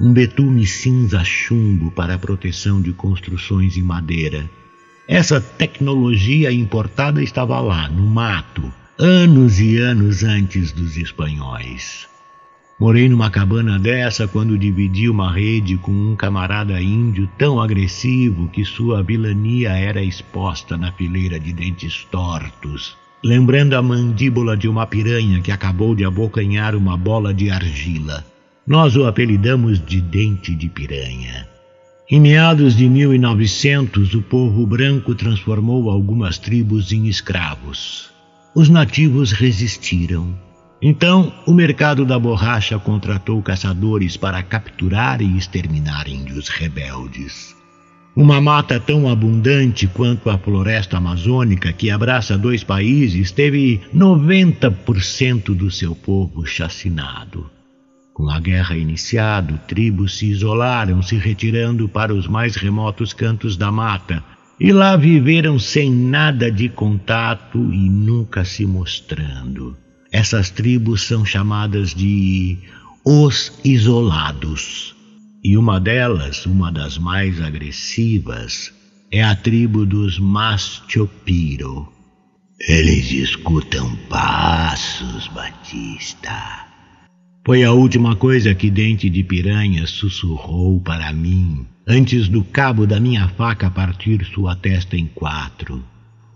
Um 0.00 0.12
betume 0.12 0.64
cinza 0.66 1.24
chumbo 1.24 1.90
para 1.90 2.14
a 2.14 2.18
proteção 2.18 2.80
de 2.80 2.92
construções 2.92 3.76
em 3.76 3.82
madeira. 3.82 4.48
Essa 5.08 5.40
tecnologia 5.40 6.52
importada 6.52 7.20
estava 7.20 7.58
lá, 7.58 7.88
no 7.88 8.06
mato, 8.06 8.72
anos 8.98 9.58
e 9.58 9.78
anos 9.78 10.22
antes 10.22 10.70
dos 10.70 10.96
espanhóis. 10.96 12.06
Morei 12.78 13.08
numa 13.08 13.30
cabana 13.30 13.78
dessa 13.78 14.28
quando 14.28 14.58
dividi 14.58 15.08
uma 15.08 15.32
rede 15.32 15.78
com 15.78 15.92
um 15.92 16.14
camarada 16.14 16.78
índio 16.78 17.26
tão 17.38 17.58
agressivo 17.58 18.48
que 18.48 18.66
sua 18.66 19.02
vilania 19.02 19.70
era 19.70 20.02
exposta 20.02 20.76
na 20.76 20.92
fileira 20.92 21.40
de 21.40 21.54
dentes 21.54 22.04
tortos, 22.10 22.94
lembrando 23.24 23.72
a 23.72 23.82
mandíbula 23.82 24.54
de 24.58 24.68
uma 24.68 24.86
piranha 24.86 25.40
que 25.40 25.50
acabou 25.50 25.94
de 25.94 26.04
abocanhar 26.04 26.74
uma 26.74 26.98
bola 26.98 27.32
de 27.32 27.48
argila. 27.48 28.22
Nós 28.66 28.94
o 28.94 29.06
apelidamos 29.06 29.82
de 29.82 30.02
dente 30.02 30.54
de 30.54 30.68
piranha. 30.68 31.48
Em 32.10 32.20
meados 32.20 32.76
de 32.76 32.86
1900, 32.90 34.12
o 34.12 34.20
povo 34.20 34.66
branco 34.66 35.14
transformou 35.14 35.88
algumas 35.88 36.36
tribos 36.36 36.92
em 36.92 37.06
escravos. 37.06 38.10
Os 38.54 38.68
nativos 38.68 39.32
resistiram 39.32 40.45
então, 40.80 41.32
o 41.46 41.54
mercado 41.54 42.04
da 42.04 42.18
borracha 42.18 42.78
contratou 42.78 43.42
caçadores 43.42 44.16
para 44.16 44.42
capturar 44.42 45.22
e 45.22 45.36
exterminar 45.36 46.06
índios 46.06 46.48
rebeldes. 46.48 47.56
Uma 48.14 48.40
mata 48.40 48.80
tão 48.80 49.08
abundante 49.08 49.86
quanto 49.86 50.30
a 50.30 50.38
floresta 50.38 50.96
amazônica, 50.96 51.72
que 51.72 51.90
abraça 51.90 52.36
dois 52.38 52.64
países, 52.64 53.30
teve 53.30 53.80
90% 53.94 55.54
do 55.54 55.70
seu 55.70 55.94
povo 55.94 56.46
chacinado. 56.46 57.50
Com 58.14 58.30
a 58.30 58.40
guerra 58.40 58.76
iniciada, 58.76 59.58
tribos 59.68 60.16
se 60.16 60.30
isolaram, 60.30 61.02
se 61.02 61.16
retirando 61.16 61.86
para 61.86 62.14
os 62.14 62.26
mais 62.26 62.56
remotos 62.56 63.12
cantos 63.12 63.56
da 63.56 63.70
mata, 63.70 64.24
e 64.58 64.72
lá 64.72 64.96
viveram 64.96 65.58
sem 65.58 65.90
nada 65.90 66.50
de 66.50 66.70
contato 66.70 67.58
e 67.70 67.90
nunca 67.90 68.46
se 68.46 68.64
mostrando. 68.64 69.76
Essas 70.12 70.50
tribos 70.50 71.02
são 71.02 71.24
chamadas 71.24 71.94
de 71.94 72.58
os 73.04 73.52
isolados. 73.64 74.94
E 75.42 75.56
uma 75.56 75.78
delas, 75.78 76.44
uma 76.46 76.72
das 76.72 76.98
mais 76.98 77.40
agressivas, 77.40 78.72
é 79.12 79.22
a 79.22 79.34
tribo 79.34 79.86
dos 79.86 80.18
Mastiopiro. 80.18 81.92
Eles 82.58 83.12
escutam 83.12 83.94
passos, 84.08 85.28
Batista. 85.28 86.66
Foi 87.46 87.62
a 87.62 87.70
última 87.70 88.16
coisa 88.16 88.54
que 88.54 88.70
Dente 88.70 89.08
de 89.08 89.22
Piranha 89.22 89.86
sussurrou 89.86 90.80
para 90.80 91.12
mim 91.12 91.64
antes 91.86 92.28
do 92.28 92.42
cabo 92.42 92.84
da 92.84 92.98
minha 92.98 93.28
faca 93.28 93.70
partir 93.70 94.24
sua 94.24 94.56
testa 94.56 94.96
em 94.96 95.06
quatro. 95.06 95.84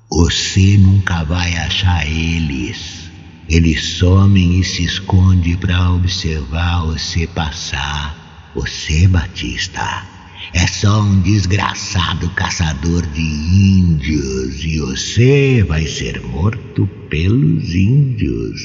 Você 0.09 0.77
nunca 0.79 1.25
vai 1.25 1.57
achar 1.57 2.07
eles. 2.07 3.10
Eles 3.51 3.83
somem 3.83 4.61
e 4.61 4.65
se 4.65 4.85
esconde 4.85 5.57
para 5.57 5.91
observar 5.93 6.87
você 6.87 7.27
passar. 7.27 8.53
Você, 8.55 9.09
Batista, 9.09 10.07
é 10.55 10.69
só 10.69 11.03
um 11.03 11.21
desgraçado 11.21 12.31
caçador 12.31 13.05
de 13.09 13.21
índios 13.21 14.65
e 14.65 14.79
você 14.79 15.65
vai 15.65 15.85
ser 15.85 16.23
morto 16.23 16.87
pelos 17.09 17.75
índios. 17.75 18.61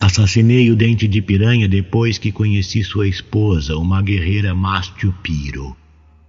Assassinei 0.00 0.70
o 0.70 0.76
dente 0.76 1.06
de 1.06 1.20
piranha 1.20 1.68
depois 1.68 2.16
que 2.16 2.32
conheci 2.32 2.82
sua 2.82 3.06
esposa, 3.06 3.76
uma 3.76 4.00
guerreira 4.00 4.54
Mastio 4.54 5.14
Piro. 5.22 5.76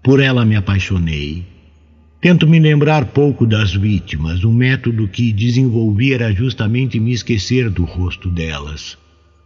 Por 0.04 0.20
ela 0.20 0.44
me 0.44 0.58
apaixonei 0.58 1.55
Tento 2.22 2.48
me 2.48 2.60
lembrar 2.60 3.06
pouco 3.06 3.46
das 3.46 3.74
vítimas. 3.74 4.44
O 4.44 4.52
método 4.52 5.08
que 5.08 5.32
desenvolvi 5.32 6.14
era 6.14 6.34
justamente 6.34 7.00
me 7.00 7.12
esquecer 7.12 7.70
do 7.70 7.84
rosto 7.84 8.30
delas. 8.30 8.98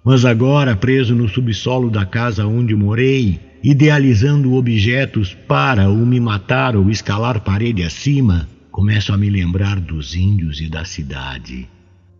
Mas 0.04 0.24
agora, 0.24 0.76
preso 0.76 1.14
no 1.14 1.28
subsolo 1.28 1.90
da 1.90 2.06
casa 2.06 2.46
onde 2.46 2.74
morei, 2.74 3.40
idealizando 3.62 4.54
objetos 4.54 5.34
para 5.34 5.90
ou 5.90 6.06
me 6.06 6.20
matar 6.20 6.76
ou 6.76 6.90
escalar 6.90 7.42
parede 7.42 7.84
acima, 7.84 8.48
começo 8.72 9.14
a 9.14 9.18
me 9.18 9.30
lembrar 9.30 9.80
dos 9.80 10.16
índios 10.16 10.62
e 10.62 10.70
da 10.70 10.86
cidade. 10.86 11.68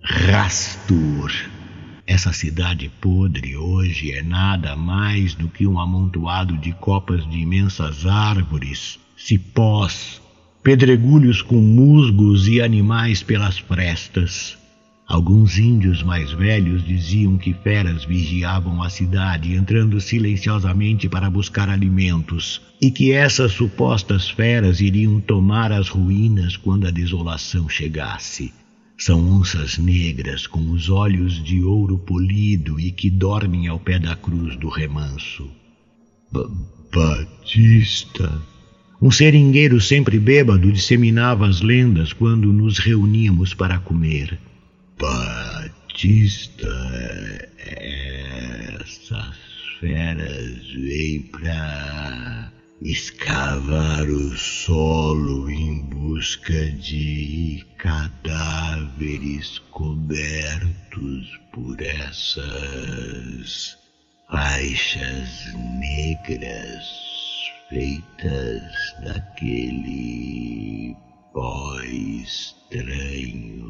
Rastur. 0.02 1.32
Essa 2.06 2.34
cidade 2.34 2.92
podre 3.00 3.56
hoje 3.56 4.12
é 4.12 4.24
nada 4.24 4.76
mais 4.76 5.36
do 5.36 5.48
que 5.48 5.68
um 5.68 5.80
amontoado 5.80 6.58
de 6.58 6.74
copas 6.74 7.26
de 7.30 7.38
imensas 7.38 8.06
árvores, 8.06 9.00
cipós, 9.16 10.19
pedregulhos 10.64 11.42
com 11.42 11.56
musgos 11.56 12.48
e 12.48 12.62
animais 12.62 13.24
pelas 13.24 13.58
frestas. 13.58 14.58
Alguns 15.08 15.58
índios 15.58 16.04
mais 16.04 16.32
velhos 16.32 16.86
diziam 16.86 17.36
que 17.36 17.52
feras 17.52 18.06
vigiavam 18.06 18.84
a 18.84 18.90
cidade, 18.92 19.56
entrando 19.56 20.00
silenciosamente 20.00 21.10
para 21.10 21.32
buscar 21.32 21.68
alimentos, 21.68 22.62
e 22.80 22.92
que 22.92 23.12
essas 23.12 23.54
supostas 23.54 24.30
feras 24.30 24.80
iriam 24.80 25.20
tomar 25.20 25.72
as 25.72 25.90
ruínas 25.90 26.56
quando 26.56 26.86
a 26.86 26.92
desolação 26.92 27.68
chegasse. 27.68 28.54
São 29.00 29.20
onças 29.32 29.78
negras 29.78 30.46
com 30.46 30.70
os 30.72 30.90
olhos 30.90 31.42
de 31.44 31.64
ouro 31.64 31.98
polido 31.98 32.80
e 32.80 32.92
que 32.92 33.10
dormem 33.10 33.68
ao 33.68 33.80
pé 33.80 33.98
da 33.98 34.16
cruz 34.16 34.56
do 34.58 34.70
remanso. 34.70 35.50
B 36.32 36.46
Batista. 36.94 38.42
Um 39.02 39.10
seringueiro 39.10 39.80
sempre 39.80 40.20
bêbado 40.20 40.74
disseminava 40.74 41.48
as 41.48 41.62
lendas 41.62 42.12
quando 42.12 42.52
nos 42.52 42.80
reuníamos 42.80 43.54
para 43.54 43.80
comer. 43.80 44.38
Batista, 45.00 46.68
essas 48.78 49.38
feras 49.80 50.68
vêm 50.74 51.22
para 51.32 52.52
escavar 52.82 54.06
o 54.10 54.36
solo 54.36 55.50
em 55.50 55.80
busca 55.86 56.70
de 56.72 57.66
cadáveres 57.78 59.60
cobertos 59.72 61.40
por 61.54 61.82
essas 61.82 63.78
faixas 64.30 65.54
negras 65.80 67.09
feitas 67.70 68.64
daquele 69.04 70.96
pó 71.32 71.80
estranho. 71.84 73.70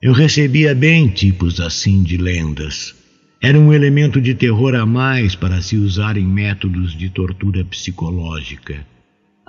Eu 0.00 0.12
recebia 0.12 0.74
bem 0.74 1.08
tipos 1.08 1.58
assim 1.60 2.02
de 2.02 2.18
lendas. 2.18 2.94
Era 3.42 3.58
um 3.58 3.72
elemento 3.72 4.20
de 4.20 4.34
terror 4.34 4.74
a 4.74 4.84
mais 4.84 5.34
para 5.34 5.62
se 5.62 5.76
usar 5.76 6.16
em 6.16 6.26
métodos 6.26 6.96
de 6.96 7.08
tortura 7.08 7.64
psicológica. 7.64 8.86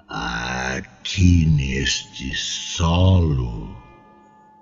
Aqui 0.08 1.46
neste 1.46 2.34
solo, 2.36 3.76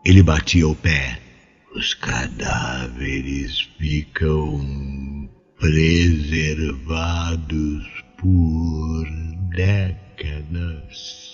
ele 0.04 0.24
batia 0.24 0.68
o 0.68 0.76
pé. 0.76 1.22
Os 1.76 1.94
cadáveres 1.94 3.70
ficam 3.78 5.30
preservados 5.60 6.68
por 8.18 9.08
décadas. 9.56 11.28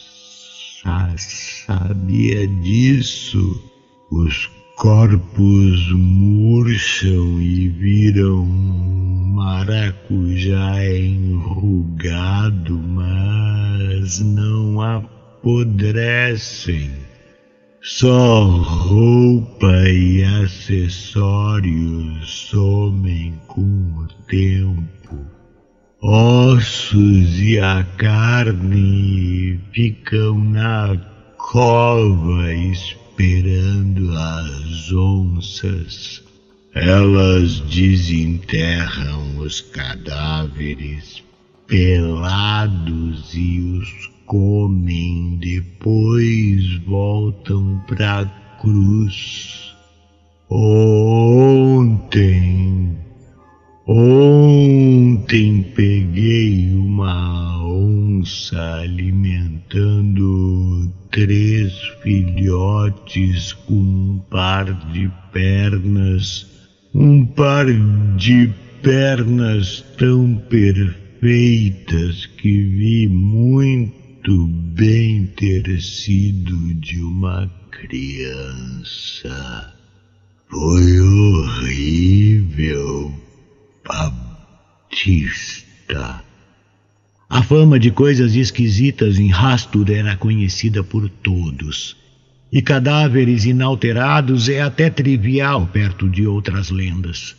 Sabia 1.17 2.47
disso? 2.47 3.71
Os 4.11 4.47
corpos 4.77 5.91
murcham 5.93 7.41
e 7.41 7.69
viram 7.69 8.45
maracujá 9.33 10.85
enrugado, 10.85 12.77
mas 12.77 14.19
não 14.19 14.81
apodrecem. 14.81 16.91
Só 17.81 18.45
roupa 18.45 19.89
e 19.89 20.23
acessórios 20.23 22.48
somem 22.50 23.33
com 23.48 23.61
o 23.61 24.07
tempo. 24.27 25.32
Ossos 26.05 27.39
e 27.39 27.57
a 27.59 27.81
carne 27.96 29.57
ficam 29.72 30.37
na 30.37 30.98
cova 31.37 32.53
esperando 32.53 34.11
as 34.11 34.92
onças. 34.92 36.22
Elas 36.75 37.61
desenterram 37.61 39.37
os 39.37 39.61
cadáveres 39.61 41.24
pelados 41.68 43.33
e 43.33 43.61
os 43.61 44.11
comem, 44.25 45.37
depois 45.39 46.83
voltam 46.85 47.81
para 47.87 48.25
cruz. 48.59 49.74
Ontem, 50.50 52.03
ontem 53.85 55.61
peguei 55.75 56.74
uma 56.74 57.61
onça 57.65 58.81
alimentando 58.81 60.89
três 61.11 61.74
filhotes 62.01 63.53
com 63.53 63.74
um 63.74 64.19
par 64.29 64.65
de 64.91 65.09
pernas, 65.31 66.48
um 66.93 67.25
par 67.25 67.65
de 68.17 68.50
pernas 68.81 69.83
tão 69.98 70.35
perfeitas 70.50 72.25
que 72.25 72.63
vi 72.63 73.07
muito 73.07 74.48
bem 74.48 75.27
ter 75.35 75.81
sido 75.81 76.74
de 76.75 77.01
uma 77.01 77.50
criança. 77.72 79.74
Foi 80.50 81.01
horrível, 81.01 83.11
Baptista. 83.85 85.43
A 87.29 87.43
fama 87.43 87.77
de 87.77 87.91
coisas 87.91 88.33
esquisitas 88.35 89.19
em 89.19 89.27
Rastur 89.29 89.91
era 89.91 90.15
conhecida 90.15 90.81
por 90.83 91.09
todos. 91.09 91.98
E 92.51 92.61
cadáveres 92.61 93.43
inalterados 93.46 94.48
é 94.48 94.61
até 94.61 94.89
trivial 94.89 95.67
perto 95.67 96.07
de 96.07 96.25
outras 96.25 96.69
lendas. 96.69 97.35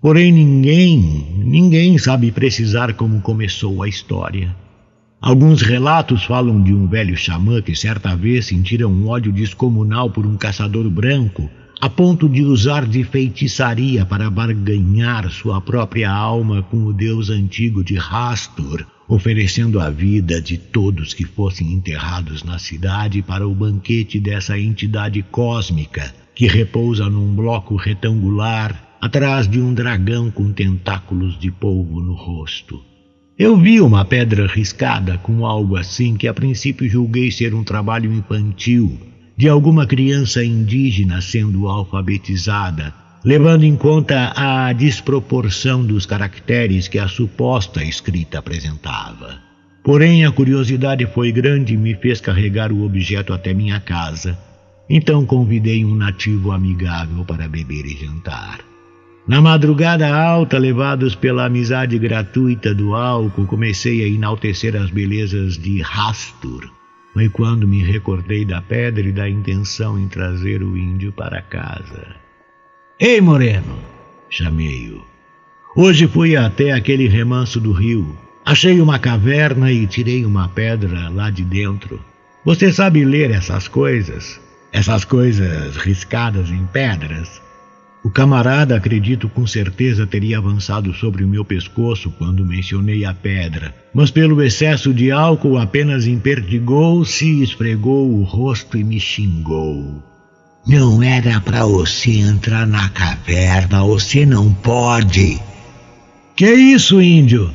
Porém, 0.00 0.30
ninguém, 0.30 1.26
ninguém 1.38 1.98
sabe 1.98 2.30
precisar 2.30 2.94
como 2.94 3.20
começou 3.20 3.82
a 3.82 3.88
história. 3.88 4.54
Alguns 5.20 5.60
relatos 5.60 6.24
falam 6.24 6.62
de 6.62 6.72
um 6.72 6.86
velho 6.86 7.16
xamã 7.16 7.60
que 7.60 7.74
certa 7.74 8.14
vez 8.14 8.46
sentira 8.46 8.86
um 8.86 9.08
ódio 9.08 9.32
descomunal 9.32 10.08
por 10.08 10.24
um 10.24 10.36
caçador 10.36 10.88
branco, 10.88 11.50
a 11.80 11.88
ponto 11.88 12.28
de 12.28 12.42
usar 12.42 12.84
de 12.84 13.02
feitiçaria 13.02 14.04
para 14.04 14.28
barganhar 14.28 15.30
sua 15.30 15.62
própria 15.62 16.10
alma 16.10 16.62
com 16.62 16.84
o 16.84 16.92
deus 16.92 17.30
antigo 17.30 17.82
de 17.82 17.94
Rastur, 17.94 18.84
oferecendo 19.08 19.80
a 19.80 19.88
vida 19.88 20.42
de 20.42 20.58
todos 20.58 21.14
que 21.14 21.24
fossem 21.24 21.72
enterrados 21.72 22.44
na 22.44 22.58
cidade 22.58 23.22
para 23.22 23.48
o 23.48 23.54
banquete 23.54 24.20
dessa 24.20 24.58
entidade 24.58 25.22
cósmica 25.22 26.14
que 26.34 26.46
repousa 26.46 27.08
num 27.08 27.34
bloco 27.34 27.76
retangular 27.76 28.98
atrás 29.00 29.48
de 29.48 29.58
um 29.58 29.72
dragão 29.72 30.30
com 30.30 30.52
tentáculos 30.52 31.38
de 31.38 31.50
polvo 31.50 32.00
no 32.00 32.12
rosto. 32.12 32.78
Eu 33.38 33.56
vi 33.56 33.80
uma 33.80 34.04
pedra 34.04 34.46
riscada 34.46 35.16
com 35.16 35.46
algo 35.46 35.76
assim 35.76 36.14
que 36.14 36.28
a 36.28 36.34
princípio 36.34 36.86
julguei 36.86 37.30
ser 37.30 37.54
um 37.54 37.64
trabalho 37.64 38.12
infantil 38.12 39.09
de 39.40 39.48
alguma 39.48 39.86
criança 39.86 40.44
indígena 40.44 41.22
sendo 41.22 41.66
alfabetizada 41.66 42.92
levando 43.24 43.64
em 43.64 43.74
conta 43.74 44.34
a 44.36 44.70
desproporção 44.74 45.82
dos 45.82 46.04
caracteres 46.04 46.88
que 46.88 46.98
a 46.98 47.08
suposta 47.08 47.82
escrita 47.82 48.38
apresentava. 48.38 49.38
Porém, 49.82 50.26
a 50.26 50.30
curiosidade 50.30 51.06
foi 51.06 51.32
grande 51.32 51.72
e 51.72 51.76
me 51.78 51.94
fez 51.94 52.20
carregar 52.20 52.70
o 52.70 52.84
objeto 52.84 53.32
até 53.32 53.54
minha 53.54 53.80
casa. 53.80 54.38
Então 54.90 55.24
convidei 55.24 55.86
um 55.86 55.94
nativo 55.94 56.52
amigável 56.52 57.24
para 57.24 57.48
beber 57.48 57.86
e 57.86 57.96
jantar. 57.96 58.60
Na 59.26 59.40
madrugada 59.40 60.14
alta, 60.14 60.58
levados 60.58 61.14
pela 61.14 61.46
amizade 61.46 61.98
gratuita 61.98 62.74
do 62.74 62.94
álcool, 62.94 63.46
comecei 63.46 64.04
a 64.04 64.06
enaltecer 64.06 64.76
as 64.76 64.90
belezas 64.90 65.56
de 65.56 65.80
Rastur. 65.80 66.79
Foi 67.12 67.28
quando 67.28 67.66
me 67.66 67.82
recordei 67.82 68.44
da 68.44 68.62
pedra 68.62 69.06
e 69.06 69.12
da 69.12 69.28
intenção 69.28 69.98
em 69.98 70.08
trazer 70.08 70.62
o 70.62 70.76
índio 70.76 71.12
para 71.12 71.42
casa. 71.42 72.14
Ei, 72.98 73.20
Moreno! 73.20 73.78
Chamei-o. 74.28 75.04
Hoje 75.74 76.06
fui 76.06 76.36
até 76.36 76.72
aquele 76.72 77.08
remanso 77.08 77.60
do 77.60 77.72
rio. 77.72 78.16
Achei 78.44 78.80
uma 78.80 78.98
caverna 78.98 79.72
e 79.72 79.86
tirei 79.86 80.24
uma 80.24 80.48
pedra 80.48 81.08
lá 81.08 81.30
de 81.30 81.44
dentro. 81.44 82.00
Você 82.44 82.72
sabe 82.72 83.04
ler 83.04 83.30
essas 83.30 83.66
coisas? 83.66 84.40
Essas 84.72 85.04
coisas 85.04 85.76
riscadas 85.76 86.50
em 86.50 86.64
pedras? 86.66 87.42
O 88.02 88.10
camarada, 88.10 88.76
acredito 88.76 89.28
com 89.28 89.46
certeza, 89.46 90.06
teria 90.06 90.38
avançado 90.38 90.92
sobre 90.94 91.22
o 91.22 91.28
meu 91.28 91.44
pescoço 91.44 92.10
quando 92.10 92.46
mencionei 92.46 93.04
a 93.04 93.12
pedra, 93.12 93.74
mas 93.92 94.10
pelo 94.10 94.42
excesso 94.42 94.94
de 94.94 95.10
álcool 95.10 95.58
apenas 95.58 96.06
imperdigou-se, 96.06 97.42
esfregou 97.42 98.10
o 98.10 98.22
rosto 98.22 98.78
e 98.78 98.84
me 98.84 98.98
xingou. 98.98 100.02
Não 100.66 101.02
era 101.02 101.40
para 101.40 101.64
você 101.66 102.12
entrar 102.12 102.66
na 102.66 102.88
caverna, 102.88 103.82
você 103.82 104.24
não 104.24 104.52
pode. 104.52 105.38
Que 106.34 106.50
isso, 106.54 107.02
índio? 107.02 107.50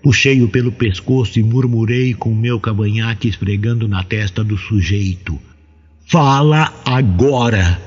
Puxei-o 0.00 0.48
pelo 0.48 0.70
pescoço 0.70 1.36
e 1.36 1.42
murmurei 1.42 2.14
com 2.14 2.32
meu 2.32 2.60
cavanhaque 2.60 3.26
esfregando 3.26 3.88
na 3.88 4.04
testa 4.04 4.44
do 4.44 4.56
sujeito. 4.56 5.36
Fala 6.06 6.72
agora! 6.84 7.82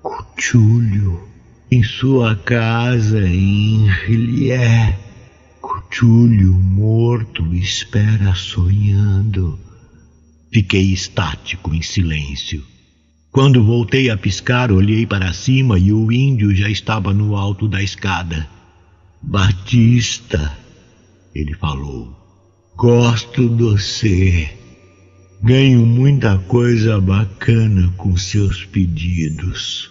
Cutulho, 0.00 1.28
em 1.68 1.82
sua 1.82 2.36
casa 2.36 3.28
em 3.28 3.88
Rillier. 3.88 4.96
Cutulho 5.60 6.52
morto 6.54 7.52
espera 7.52 8.32
sonhando. 8.36 9.58
Fiquei 10.52 10.92
estático 10.92 11.74
em 11.74 11.82
silêncio. 11.82 12.75
Quando 13.36 13.62
voltei 13.62 14.08
a 14.08 14.16
piscar, 14.16 14.72
olhei 14.72 15.04
para 15.04 15.30
cima 15.34 15.78
e 15.78 15.92
o 15.92 16.10
índio 16.10 16.54
já 16.54 16.70
estava 16.70 17.12
no 17.12 17.36
alto 17.36 17.68
da 17.68 17.82
escada. 17.82 18.48
Batista, 19.20 20.56
ele 21.34 21.52
falou, 21.52 22.16
gosto 22.78 23.46
de 23.50 23.62
você. 23.62 24.48
Ganho 25.42 25.84
muita 25.84 26.38
coisa 26.48 26.98
bacana 26.98 27.92
com 27.98 28.16
seus 28.16 28.64
pedidos. 28.64 29.90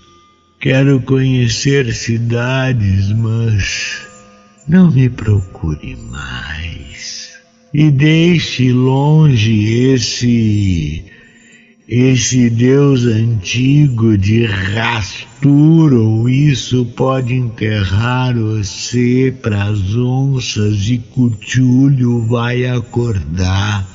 Quero 0.60 1.00
conhecer 1.02 1.94
cidades, 1.94 3.12
mas 3.12 4.08
não 4.68 4.90
me 4.90 5.08
procure 5.08 5.96
mais. 5.98 7.30
E 7.72 7.92
deixe 7.92 8.72
longe 8.72 9.66
esse 9.94 11.14
esse 11.88 12.50
Deus 12.50 13.06
antigo 13.06 14.18
de 14.18 14.44
rasturo, 14.44 16.28
isso 16.28 16.84
pode 16.84 17.36
enterrar 17.36 18.36
você 18.36 19.32
pras 19.40 19.96
onças 19.96 20.90
e 20.90 20.98
Cutulho 20.98 22.26
vai 22.26 22.66
acordar. 22.66 23.88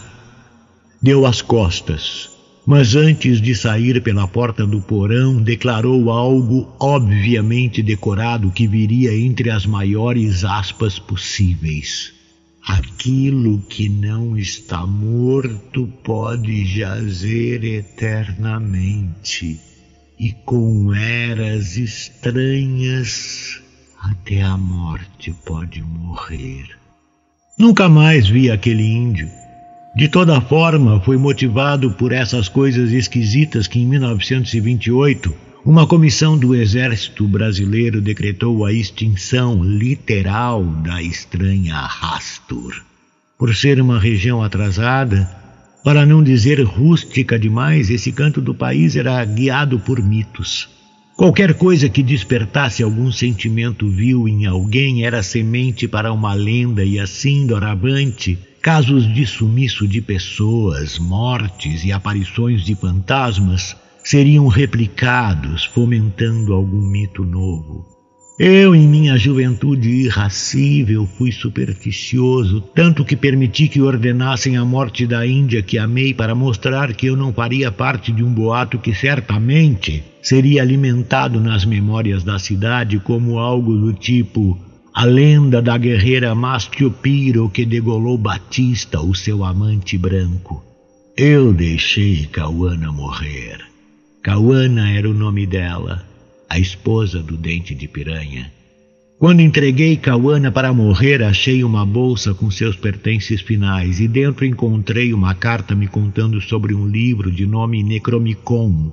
Deu 1.02 1.26
as 1.26 1.42
costas, 1.42 2.30
mas 2.64 2.94
antes 2.94 3.40
de 3.40 3.56
sair 3.56 4.00
pela 4.00 4.28
porta 4.28 4.64
do 4.64 4.80
porão, 4.80 5.42
declarou 5.42 6.12
algo 6.12 6.72
obviamente 6.78 7.82
decorado 7.82 8.52
que 8.52 8.68
viria 8.68 9.12
entre 9.16 9.50
as 9.50 9.66
maiores 9.66 10.44
aspas 10.44 10.96
possíveis. 10.96 12.19
Aquilo 12.66 13.60
que 13.62 13.88
não 13.88 14.36
está 14.36 14.86
morto 14.86 15.86
pode 16.04 16.64
jazer 16.66 17.64
eternamente 17.64 19.58
e 20.18 20.32
com 20.44 20.92
eras 20.94 21.78
estranhas 21.78 23.62
até 23.98 24.42
a 24.42 24.56
morte 24.56 25.34
pode 25.44 25.82
morrer. 25.82 26.78
Nunca 27.58 27.88
mais 27.88 28.28
vi 28.28 28.50
aquele 28.50 28.84
índio. 28.84 29.30
De 29.96 30.08
toda 30.08 30.40
forma, 30.40 31.00
foi 31.00 31.16
motivado 31.16 31.90
por 31.92 32.12
essas 32.12 32.48
coisas 32.48 32.92
esquisitas 32.92 33.66
que 33.66 33.80
em 33.80 33.86
1928 33.86 35.49
uma 35.64 35.86
comissão 35.86 36.38
do 36.38 36.54
Exército 36.54 37.28
Brasileiro 37.28 38.00
decretou 38.00 38.64
a 38.64 38.72
extinção 38.72 39.62
literal 39.62 40.64
da 40.64 41.02
estranha 41.02 41.76
Rastur. 41.76 42.82
Por 43.38 43.54
ser 43.54 43.78
uma 43.80 43.98
região 43.98 44.42
atrasada, 44.42 45.30
para 45.84 46.06
não 46.06 46.22
dizer 46.22 46.62
rústica 46.62 47.38
demais, 47.38 47.90
esse 47.90 48.10
canto 48.10 48.40
do 48.40 48.54
país 48.54 48.96
era 48.96 49.22
guiado 49.24 49.78
por 49.78 50.02
mitos. 50.02 50.68
Qualquer 51.14 51.52
coisa 51.52 51.90
que 51.90 52.02
despertasse 52.02 52.82
algum 52.82 53.12
sentimento 53.12 53.86
vil 53.90 54.26
em 54.26 54.46
alguém 54.46 55.04
era 55.04 55.22
semente 55.22 55.86
para 55.86 56.10
uma 56.10 56.32
lenda, 56.32 56.82
e 56.82 56.98
assim, 56.98 57.46
doravante, 57.46 58.38
casos 58.62 59.06
de 59.12 59.26
sumiço 59.26 59.86
de 59.86 60.00
pessoas, 60.00 60.98
mortes 60.98 61.84
e 61.84 61.92
aparições 61.92 62.64
de 62.64 62.74
fantasmas 62.74 63.76
seriam 64.10 64.48
replicados, 64.48 65.64
fomentando 65.66 66.52
algum 66.52 66.80
mito 66.80 67.24
novo. 67.24 67.86
Eu, 68.40 68.74
em 68.74 68.88
minha 68.88 69.16
juventude 69.16 69.88
irracível, 69.88 71.06
fui 71.06 71.30
supersticioso, 71.30 72.60
tanto 72.60 73.04
que 73.04 73.14
permiti 73.14 73.68
que 73.68 73.80
ordenassem 73.80 74.56
a 74.56 74.64
morte 74.64 75.06
da 75.06 75.24
Índia 75.24 75.62
que 75.62 75.78
amei 75.78 76.12
para 76.12 76.34
mostrar 76.34 76.92
que 76.92 77.06
eu 77.06 77.16
não 77.16 77.32
faria 77.32 77.70
parte 77.70 78.10
de 78.10 78.24
um 78.24 78.34
boato 78.34 78.80
que 78.80 78.92
certamente 78.92 80.02
seria 80.20 80.62
alimentado 80.62 81.40
nas 81.40 81.64
memórias 81.64 82.24
da 82.24 82.36
cidade 82.36 82.98
como 82.98 83.38
algo 83.38 83.76
do 83.76 83.92
tipo 83.92 84.58
a 84.92 85.04
lenda 85.04 85.62
da 85.62 85.78
guerreira 85.78 86.34
Mastiopiro 86.34 87.48
que 87.48 87.64
degolou 87.64 88.18
Batista, 88.18 89.00
o 89.00 89.14
seu 89.14 89.44
amante 89.44 89.96
branco. 89.96 90.64
Eu 91.16 91.52
deixei 91.52 92.24
Cauana 92.24 92.90
morrer. 92.90 93.69
Cauana 94.22 94.90
era 94.90 95.08
o 95.08 95.14
nome 95.14 95.46
dela, 95.46 96.04
a 96.46 96.58
esposa 96.58 97.22
do 97.22 97.38
dente 97.38 97.74
de 97.74 97.88
piranha. 97.88 98.52
Quando 99.18 99.40
entreguei 99.40 99.96
Cauana 99.96 100.52
para 100.52 100.74
morrer, 100.74 101.22
achei 101.22 101.64
uma 101.64 101.86
bolsa 101.86 102.34
com 102.34 102.50
seus 102.50 102.76
pertences 102.76 103.40
finais 103.40 103.98
e 103.98 104.06
dentro 104.06 104.44
encontrei 104.44 105.14
uma 105.14 105.34
carta 105.34 105.74
me 105.74 105.88
contando 105.88 106.38
sobre 106.38 106.74
um 106.74 106.86
livro 106.86 107.32
de 107.32 107.46
nome 107.46 107.82
Necromicon, 107.82 108.92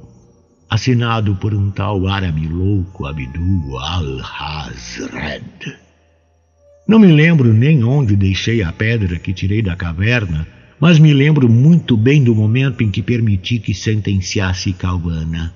assinado 0.69 1.35
por 1.35 1.53
um 1.53 1.71
tal 1.71 2.07
árabe 2.07 2.47
louco 2.47 3.05
Abdul 3.05 3.77
al-Hazred. 3.79 5.43
Não 6.87 6.99
me 6.99 7.07
lembro 7.07 7.53
nem 7.53 7.83
onde 7.83 8.15
deixei 8.15 8.63
a 8.63 8.71
pedra 8.71 9.19
que 9.19 9.33
tirei 9.33 9.61
da 9.61 9.75
caverna, 9.75 10.47
mas 10.79 10.99
me 10.99 11.11
lembro 11.11 11.49
muito 11.49 11.97
bem 11.97 12.23
do 12.23 12.35
momento 12.35 12.83
em 12.83 12.91
que 12.91 13.01
permiti 13.01 13.59
que 13.59 13.73
sentenciasse 13.73 14.73
Calvana. 14.73 15.53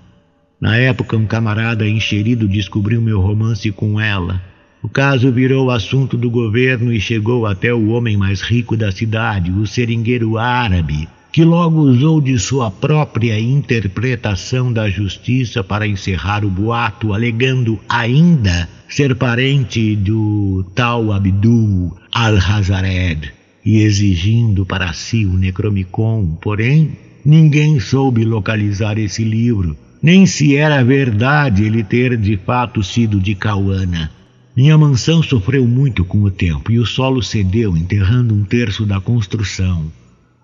Na 0.60 0.78
época, 0.78 1.18
um 1.18 1.26
camarada 1.26 1.88
encherido 1.88 2.48
descobriu 2.48 3.02
meu 3.02 3.20
romance 3.20 3.72
com 3.72 4.00
ela. 4.00 4.42
O 4.82 4.90
caso 4.90 5.32
virou 5.32 5.70
assunto 5.70 6.18
do 6.18 6.30
governo 6.30 6.92
e 6.92 7.00
chegou 7.00 7.46
até 7.46 7.74
o 7.74 7.90
homem 7.90 8.18
mais 8.18 8.42
rico 8.42 8.76
da 8.76 8.92
cidade, 8.92 9.52
o 9.52 9.66
seringueiro 9.68 10.38
árabe, 10.40 11.08
que 11.32 11.44
logo 11.44 11.80
usou 11.80 12.20
de 12.20 12.38
sua 12.40 12.72
própria 12.72 13.40
interpretação 13.40 14.74
da 14.74 14.90
justiça 14.90 15.64
para 15.64 15.88
encerrar 15.88 16.44
o 16.44 16.50
boato, 16.50 17.14
alegando 17.14 17.80
ainda 17.88 18.68
ser 18.90 19.16
parente 19.16 19.96
do 19.96 20.66
tal 20.76 21.12
Abdul 21.12 21.96
al-Hazared 22.12 23.41
e 23.64 23.80
exigindo 23.80 24.66
para 24.66 24.92
si 24.94 25.26
o 25.26 25.34
Necromicon, 25.34 26.38
porém 26.42 26.98
ninguém 27.24 27.80
soube 27.80 28.26
localizar 28.26 28.98
esse 28.98 29.24
livro, 29.24 29.78
nem 30.02 30.26
se 30.26 30.56
era 30.56 30.84
verdade 30.84 31.64
ele 31.64 31.84
ter 31.84 32.18
de 32.18 32.38
fato 32.38 32.84
sido 32.84 33.20
de 33.20 33.36
Cauana. 33.36 34.12
Minha 34.56 34.78
mansão 34.78 35.24
sofreu 35.24 35.66
muito 35.68 36.04
com 36.04 36.24
o 36.24 36.32
tempo 36.32 36.72
e 36.72 36.80
o 36.80 36.86
solo 36.86 37.22
cedeu, 37.22 37.78
enterrando 37.78 38.36
um 38.36 38.44
terço 38.44 38.86
da 38.86 39.00
construção. 39.00 39.92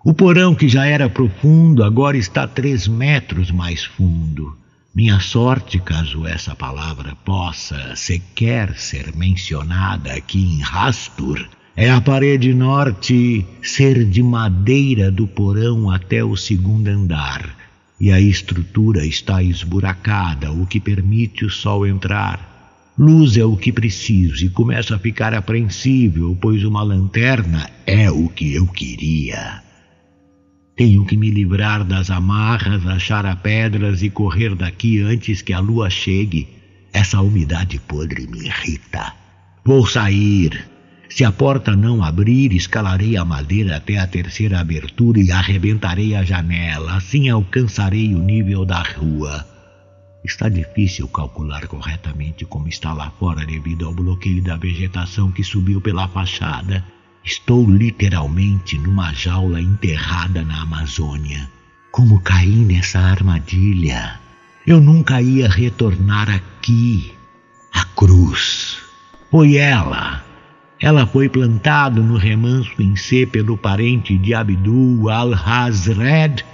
O 0.04 0.14
porão, 0.14 0.54
que 0.54 0.68
já 0.68 0.86
era 0.86 1.10
profundo, 1.10 1.84
agora 1.84 2.16
está 2.16 2.46
três 2.46 2.88
metros 2.88 3.50
mais 3.50 3.84
fundo. 3.84 4.56
Minha 4.94 5.20
sorte, 5.20 5.78
caso 5.78 6.26
essa 6.26 6.54
palavra 6.54 7.14
possa 7.24 7.94
sequer 7.94 8.74
ser 8.78 9.14
mencionada 9.14 10.12
aqui 10.14 10.40
em 10.40 10.60
Rastur, 10.60 11.46
é 11.80 11.88
a 11.88 12.00
parede 12.00 12.52
norte 12.52 13.46
ser 13.62 14.04
de 14.04 14.20
madeira 14.20 15.12
do 15.12 15.28
porão 15.28 15.88
até 15.88 16.24
o 16.24 16.36
segundo 16.36 16.88
andar, 16.88 17.54
e 18.00 18.10
a 18.10 18.20
estrutura 18.20 19.06
está 19.06 19.44
esburacada, 19.44 20.50
o 20.50 20.66
que 20.66 20.80
permite 20.80 21.44
o 21.44 21.50
sol 21.50 21.86
entrar. 21.86 22.90
Luz 22.98 23.36
é 23.36 23.44
o 23.44 23.56
que 23.56 23.70
preciso 23.70 24.44
e 24.44 24.50
começo 24.50 24.92
a 24.92 24.98
ficar 24.98 25.32
apreensível, 25.32 26.36
pois 26.40 26.64
uma 26.64 26.82
lanterna 26.82 27.70
é 27.86 28.10
o 28.10 28.28
que 28.28 28.54
eu 28.54 28.66
queria. 28.66 29.62
Tenho 30.74 31.06
que 31.06 31.16
me 31.16 31.30
livrar 31.30 31.84
das 31.84 32.10
amarras, 32.10 32.84
achar 32.88 33.24
a 33.24 33.36
pedras 33.36 34.02
e 34.02 34.10
correr 34.10 34.56
daqui 34.56 35.00
antes 35.00 35.42
que 35.42 35.52
a 35.52 35.60
lua 35.60 35.88
chegue. 35.88 36.48
Essa 36.92 37.20
umidade 37.20 37.78
podre 37.86 38.26
me 38.26 38.46
irrita. 38.46 39.12
Vou 39.64 39.86
sair. 39.86 40.76
Se 41.08 41.24
a 41.24 41.32
porta 41.32 41.74
não 41.74 42.04
abrir, 42.04 42.52
escalarei 42.52 43.16
a 43.16 43.24
madeira 43.24 43.76
até 43.76 43.98
a 43.98 44.06
terceira 44.06 44.60
abertura 44.60 45.18
e 45.18 45.32
arrebentarei 45.32 46.14
a 46.14 46.22
janela. 46.22 46.96
Assim 46.96 47.28
alcançarei 47.28 48.14
o 48.14 48.18
nível 48.18 48.64
da 48.64 48.82
rua. 48.82 49.46
Está 50.22 50.48
difícil 50.48 51.08
calcular 51.08 51.66
corretamente 51.66 52.44
como 52.44 52.68
está 52.68 52.92
lá 52.92 53.10
fora 53.18 53.46
devido 53.46 53.86
ao 53.86 53.94
bloqueio 53.94 54.42
da 54.42 54.56
vegetação 54.56 55.32
que 55.32 55.42
subiu 55.42 55.80
pela 55.80 56.06
fachada. 56.08 56.84
Estou 57.24 57.68
literalmente 57.68 58.76
numa 58.78 59.12
jaula 59.14 59.60
enterrada 59.60 60.42
na 60.44 60.62
Amazônia. 60.62 61.48
Como 61.90 62.20
caí 62.20 62.64
nessa 62.64 62.98
armadilha? 62.98 64.20
Eu 64.66 64.80
nunca 64.80 65.22
ia 65.22 65.48
retornar 65.48 66.28
aqui. 66.28 67.14
A 67.72 67.84
cruz. 67.86 68.78
Foi 69.30 69.56
ela. 69.56 70.27
Ela 70.80 71.06
foi 71.06 71.28
plantada 71.28 72.00
no 72.00 72.16
remanso 72.16 72.80
em 72.80 72.94
C 72.94 73.26
pelo 73.26 73.56
parente 73.56 74.16
de 74.16 74.32
Abdul 74.32 75.10
al-Hazred, 75.10 76.44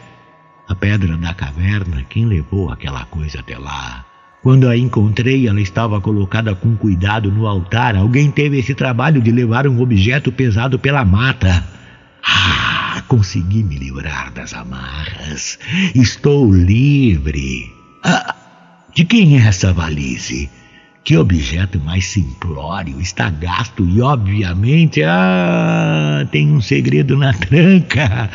a 0.67 0.75
pedra 0.75 1.17
da 1.17 1.35
caverna, 1.35 2.05
quem 2.09 2.25
levou 2.25 2.71
aquela 2.71 3.05
coisa 3.05 3.41
até 3.41 3.59
lá. 3.59 4.05
Quando 4.43 4.69
a 4.69 4.77
encontrei, 4.77 5.47
ela 5.49 5.61
estava 5.61 6.01
colocada 6.01 6.55
com 6.55 6.77
cuidado 6.77 7.31
no 7.31 7.47
altar. 7.47 7.97
Alguém 7.97 8.31
teve 8.31 8.59
esse 8.59 8.75
trabalho 8.75 9.23
de 9.23 9.31
levar 9.31 9.67
um 9.67 9.81
objeto 9.81 10.31
pesado 10.31 10.79
pela 10.79 11.05
mata. 11.05 11.65
Ah, 12.23 13.03
consegui 13.09 13.63
me 13.63 13.79
livrar 13.79 14.33
das 14.33 14.53
amarras. 14.53 15.59
Estou 15.95 16.53
livre. 16.53 17.71
Ah, 18.03 18.35
de 18.95 19.05
quem 19.05 19.39
é 19.39 19.47
essa 19.47 19.73
valise? 19.73 20.51
Que 21.05 21.19
objeto 21.19 21.79
mais 21.81 22.07
simplório, 22.07 22.99
está 22.99 23.29
gasto 23.29 23.87
e, 23.87 24.01
obviamente, 24.01 25.03
ah, 25.03 26.27
tem 26.33 26.51
um 26.51 26.63
segredo 26.63 27.15
na 27.15 27.35
tranca. 27.37 28.31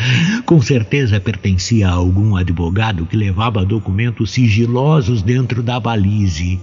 Com 0.46 0.62
certeza 0.62 1.20
pertencia 1.20 1.90
a 1.90 1.94
algum 1.94 2.36
advogado 2.36 3.08
que 3.08 3.18
levava 3.18 3.66
documentos 3.66 4.30
sigilosos 4.30 5.24
dentro 5.24 5.64
da 5.64 5.80
valise. 5.80 6.60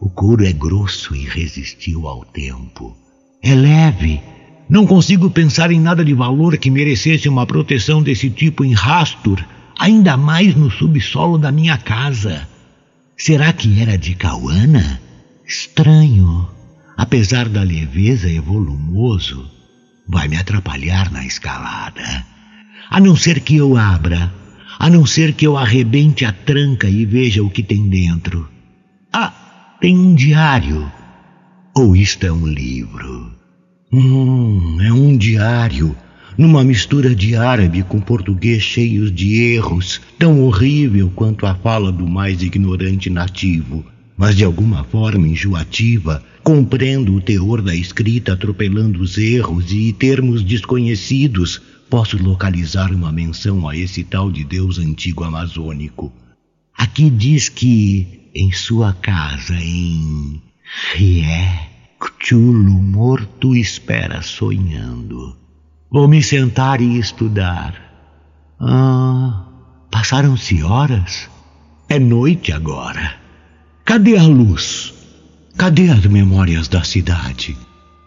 O 0.00 0.08
couro 0.08 0.46
é 0.46 0.52
grosso 0.52 1.12
e 1.12 1.24
resistiu 1.24 2.06
ao 2.06 2.24
tempo. 2.24 2.96
É 3.42 3.52
leve. 3.52 4.20
Não 4.68 4.86
consigo 4.86 5.28
pensar 5.28 5.72
em 5.72 5.80
nada 5.80 6.04
de 6.04 6.14
valor 6.14 6.56
que 6.56 6.70
merecesse 6.70 7.28
uma 7.28 7.44
proteção 7.44 8.00
desse 8.00 8.30
tipo 8.30 8.64
em 8.64 8.74
Rastur, 8.74 9.44
ainda 9.76 10.16
mais 10.16 10.54
no 10.54 10.70
subsolo 10.70 11.36
da 11.36 11.50
minha 11.50 11.76
casa. 11.76 12.46
Será 13.16 13.52
que 13.52 13.82
era 13.82 13.98
de 13.98 14.14
Cauana? 14.14 15.00
Estranho, 15.46 16.48
apesar 16.96 17.48
da 17.48 17.62
leveza 17.62 18.28
e 18.28 18.38
volumoso, 18.38 19.50
vai 20.08 20.28
me 20.28 20.36
atrapalhar 20.36 21.10
na 21.10 21.26
escalada. 21.26 22.24
A 22.88 23.00
não 23.00 23.16
ser 23.16 23.40
que 23.40 23.56
eu 23.56 23.76
abra, 23.76 24.32
a 24.78 24.88
não 24.88 25.04
ser 25.04 25.32
que 25.32 25.46
eu 25.46 25.56
arrebente 25.56 26.24
a 26.24 26.32
tranca 26.32 26.88
e 26.88 27.04
veja 27.04 27.42
o 27.42 27.50
que 27.50 27.62
tem 27.62 27.88
dentro. 27.88 28.48
Ah, 29.12 29.76
tem 29.80 29.98
um 29.98 30.14
diário. 30.14 30.90
Ou 31.74 31.96
isto 31.96 32.24
é 32.24 32.32
um 32.32 32.46
livro? 32.46 33.32
Hum, 33.92 34.78
é 34.80 34.92
um 34.92 35.16
diário, 35.16 35.96
numa 36.38 36.62
mistura 36.62 37.14
de 37.14 37.34
árabe 37.34 37.82
com 37.82 38.00
português 38.00 38.62
cheios 38.62 39.12
de 39.12 39.42
erros, 39.54 40.00
tão 40.18 40.40
horrível 40.44 41.10
quanto 41.14 41.46
a 41.46 41.54
fala 41.54 41.90
do 41.90 42.06
mais 42.06 42.42
ignorante 42.42 43.10
nativo 43.10 43.84
mas 44.22 44.36
de 44.36 44.44
alguma 44.44 44.84
forma 44.84 45.26
enjoativa, 45.26 46.22
compreendo 46.44 47.12
o 47.12 47.20
teor 47.20 47.60
da 47.60 47.74
escrita 47.74 48.34
atropelando 48.34 49.00
os 49.02 49.18
erros 49.18 49.72
e 49.72 49.92
termos 49.92 50.44
desconhecidos, 50.44 51.60
posso 51.90 52.22
localizar 52.22 52.92
uma 52.92 53.10
menção 53.10 53.68
a 53.68 53.76
esse 53.76 54.04
tal 54.04 54.30
de 54.30 54.44
Deus 54.44 54.78
antigo 54.78 55.24
amazônico. 55.24 56.12
Aqui 56.78 57.10
diz 57.10 57.48
que 57.48 58.30
em 58.32 58.52
sua 58.52 58.92
casa 58.92 59.56
em 59.56 60.40
Rié, 60.94 61.68
Cthulhu 61.98 62.74
morto 62.74 63.56
espera 63.56 64.22
sonhando. 64.22 65.36
Vou 65.90 66.06
me 66.06 66.22
sentar 66.22 66.80
e 66.80 66.96
estudar. 66.96 67.74
Ah, 68.60 69.48
passaram-se 69.90 70.62
horas? 70.62 71.28
É 71.88 71.98
noite 71.98 72.52
agora. 72.52 73.21
Cadê 73.92 74.16
a 74.16 74.22
luz? 74.22 74.94
Cadê 75.54 75.90
as 75.90 76.06
memórias 76.06 76.66
da 76.66 76.82
cidade? 76.82 77.54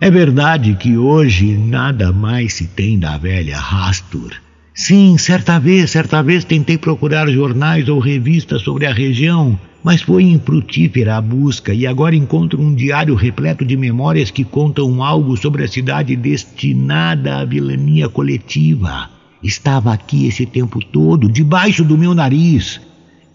É 0.02 0.10
verdade 0.10 0.74
que 0.74 0.98
hoje 0.98 1.56
nada 1.56 2.12
mais 2.12 2.56
se 2.56 2.66
tem 2.66 2.98
da 2.98 3.20
velha 3.20 3.60
Rastur. 3.60 4.32
Sim, 4.74 5.16
certa 5.20 5.60
vez, 5.60 5.92
certa 5.92 6.24
vez 6.24 6.44
tentei 6.44 6.76
procurar 6.76 7.30
jornais 7.30 7.88
ou 7.88 8.00
revistas 8.00 8.64
sobre 8.64 8.88
a 8.88 8.94
região, 8.96 9.60
mas 9.84 10.02
foi 10.02 10.24
infrutífera 10.24 11.18
a 11.18 11.22
busca 11.22 11.72
e 11.72 11.86
agora 11.86 12.16
encontro 12.16 12.60
um 12.60 12.74
diário 12.74 13.14
repleto 13.14 13.64
de 13.64 13.78
memórias 13.78 14.32
que 14.32 14.44
contam 14.44 15.04
algo 15.04 15.38
sobre 15.38 15.66
a 15.66 15.68
cidade 15.68 16.16
destinada 16.16 17.42
à 17.42 17.46
vilania 17.46 18.10
coletiva. 18.10 19.12
Estava 19.44 19.94
aqui 19.94 20.26
esse 20.26 20.48
tempo 20.48 20.80
todo, 20.84 21.32
debaixo 21.32 21.84
do 21.84 21.96
meu 21.96 22.16
nariz. 22.16 22.82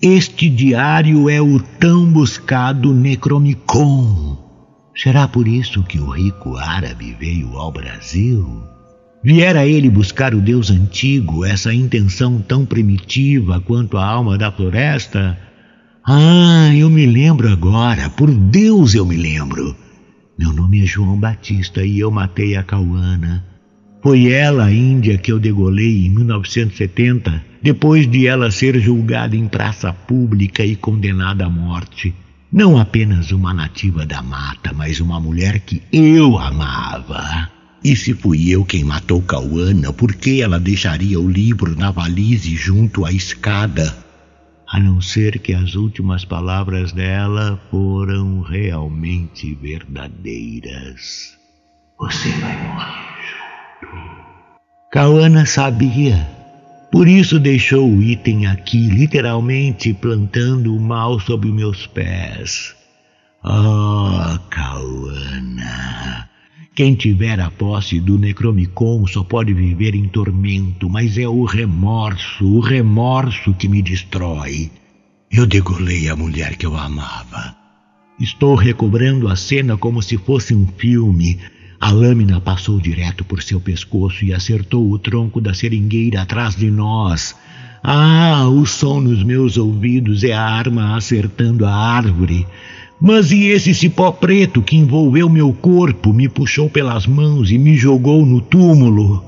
Este 0.02 0.48
diário 0.48 1.28
é 1.28 1.42
o 1.42 1.60
tão 1.60 2.10
buscado 2.10 2.94
Necromicon. 2.94 4.38
Será 4.96 5.28
por 5.28 5.46
isso 5.46 5.82
que 5.82 6.00
o 6.00 6.08
rico 6.08 6.56
árabe 6.56 7.14
veio 7.20 7.58
ao 7.58 7.70
Brasil? 7.70 8.62
Viera 9.22 9.66
ele 9.66 9.90
buscar 9.90 10.34
o 10.34 10.40
Deus 10.40 10.70
antigo, 10.70 11.44
essa 11.44 11.74
intenção 11.74 12.40
tão 12.40 12.64
primitiva 12.64 13.60
quanto 13.60 13.98
a 13.98 14.06
alma 14.06 14.38
da 14.38 14.50
floresta? 14.50 15.38
Ah, 16.02 16.74
eu 16.74 16.88
me 16.88 17.04
lembro 17.04 17.52
agora, 17.52 18.08
por 18.08 18.30
Deus 18.30 18.94
eu 18.94 19.04
me 19.04 19.18
lembro. 19.18 19.76
Meu 20.38 20.50
nome 20.50 20.82
é 20.82 20.86
João 20.86 21.20
Batista 21.20 21.84
e 21.84 22.00
eu 22.00 22.10
matei 22.10 22.56
a 22.56 22.62
Cauana. 22.62 23.49
Foi 24.02 24.32
ela, 24.32 24.64
a 24.64 24.72
Índia, 24.72 25.18
que 25.18 25.30
eu 25.30 25.38
degolei 25.38 26.06
em 26.06 26.10
1970, 26.10 27.44
depois 27.62 28.10
de 28.10 28.26
ela 28.26 28.50
ser 28.50 28.80
julgada 28.80 29.36
em 29.36 29.46
praça 29.46 29.92
pública 29.92 30.64
e 30.64 30.74
condenada 30.74 31.44
à 31.44 31.50
morte. 31.50 32.14
Não 32.50 32.78
apenas 32.78 33.30
uma 33.30 33.52
nativa 33.52 34.06
da 34.06 34.22
mata, 34.22 34.72
mas 34.72 35.00
uma 35.00 35.20
mulher 35.20 35.60
que 35.60 35.82
eu 35.92 36.38
amava. 36.38 37.50
E 37.84 37.94
se 37.94 38.14
fui 38.14 38.48
eu 38.48 38.64
quem 38.64 38.84
matou 38.84 39.20
Cauana, 39.20 39.92
por 39.92 40.14
que 40.14 40.40
ela 40.40 40.58
deixaria 40.58 41.20
o 41.20 41.30
livro 41.30 41.76
na 41.76 41.90
valise 41.90 42.56
junto 42.56 43.04
à 43.04 43.12
escada? 43.12 43.96
A 44.66 44.80
não 44.80 45.00
ser 45.00 45.38
que 45.40 45.52
as 45.52 45.74
últimas 45.74 46.24
palavras 46.24 46.92
dela 46.92 47.60
foram 47.70 48.40
realmente 48.40 49.54
verdadeiras. 49.54 51.38
Você 51.98 52.30
vai 52.30 52.56
morrer. 52.62 53.09
Cauana 54.92 55.46
sabia. 55.46 56.28
Por 56.90 57.06
isso 57.06 57.38
deixou 57.38 57.88
o 57.88 58.02
item 58.02 58.46
aqui, 58.46 58.88
literalmente 58.88 59.94
plantando 59.94 60.74
o 60.74 60.80
mal 60.80 61.20
sob 61.20 61.50
meus 61.52 61.86
pés. 61.86 62.74
Oh, 63.44 64.38
Quem 66.74 66.94
tiver 66.94 67.38
a 67.40 67.50
posse 67.50 68.00
do 68.00 68.18
Necromicon 68.18 69.06
só 69.06 69.22
pode 69.22 69.54
viver 69.54 69.94
em 69.94 70.08
tormento, 70.08 70.90
mas 70.90 71.16
é 71.16 71.28
o 71.28 71.44
remorso, 71.44 72.44
o 72.44 72.60
remorso 72.60 73.54
que 73.54 73.68
me 73.68 73.80
destrói. 73.82 74.70
Eu 75.30 75.46
degolei 75.46 76.08
a 76.08 76.16
mulher 76.16 76.56
que 76.56 76.66
eu 76.66 76.76
amava. 76.76 77.54
Estou 78.18 78.54
recobrando 78.56 79.28
a 79.28 79.36
cena 79.36 79.76
como 79.76 80.02
se 80.02 80.18
fosse 80.18 80.54
um 80.54 80.66
filme. 80.66 81.38
A 81.80 81.90
lâmina 81.90 82.40
passou 82.42 82.78
direto 82.78 83.24
por 83.24 83.42
seu 83.42 83.58
pescoço 83.58 84.22
e 84.22 84.34
acertou 84.34 84.90
o 84.90 84.98
tronco 84.98 85.40
da 85.40 85.54
seringueira 85.54 86.20
atrás 86.20 86.54
de 86.54 86.70
nós. 86.70 87.34
Ah, 87.82 88.46
o 88.48 88.66
som 88.66 89.00
nos 89.00 89.24
meus 89.24 89.56
ouvidos 89.56 90.22
é 90.22 90.32
a 90.34 90.42
arma 90.42 90.94
acertando 90.94 91.64
a 91.64 91.74
árvore. 91.74 92.46
Mas 93.00 93.32
e 93.32 93.46
esse 93.46 93.74
cipó 93.74 94.12
preto 94.12 94.60
que 94.60 94.76
envolveu 94.76 95.30
meu 95.30 95.54
corpo, 95.54 96.12
me 96.12 96.28
puxou 96.28 96.68
pelas 96.68 97.06
mãos 97.06 97.50
e 97.50 97.56
me 97.56 97.74
jogou 97.74 98.26
no 98.26 98.42
túmulo? 98.42 99.24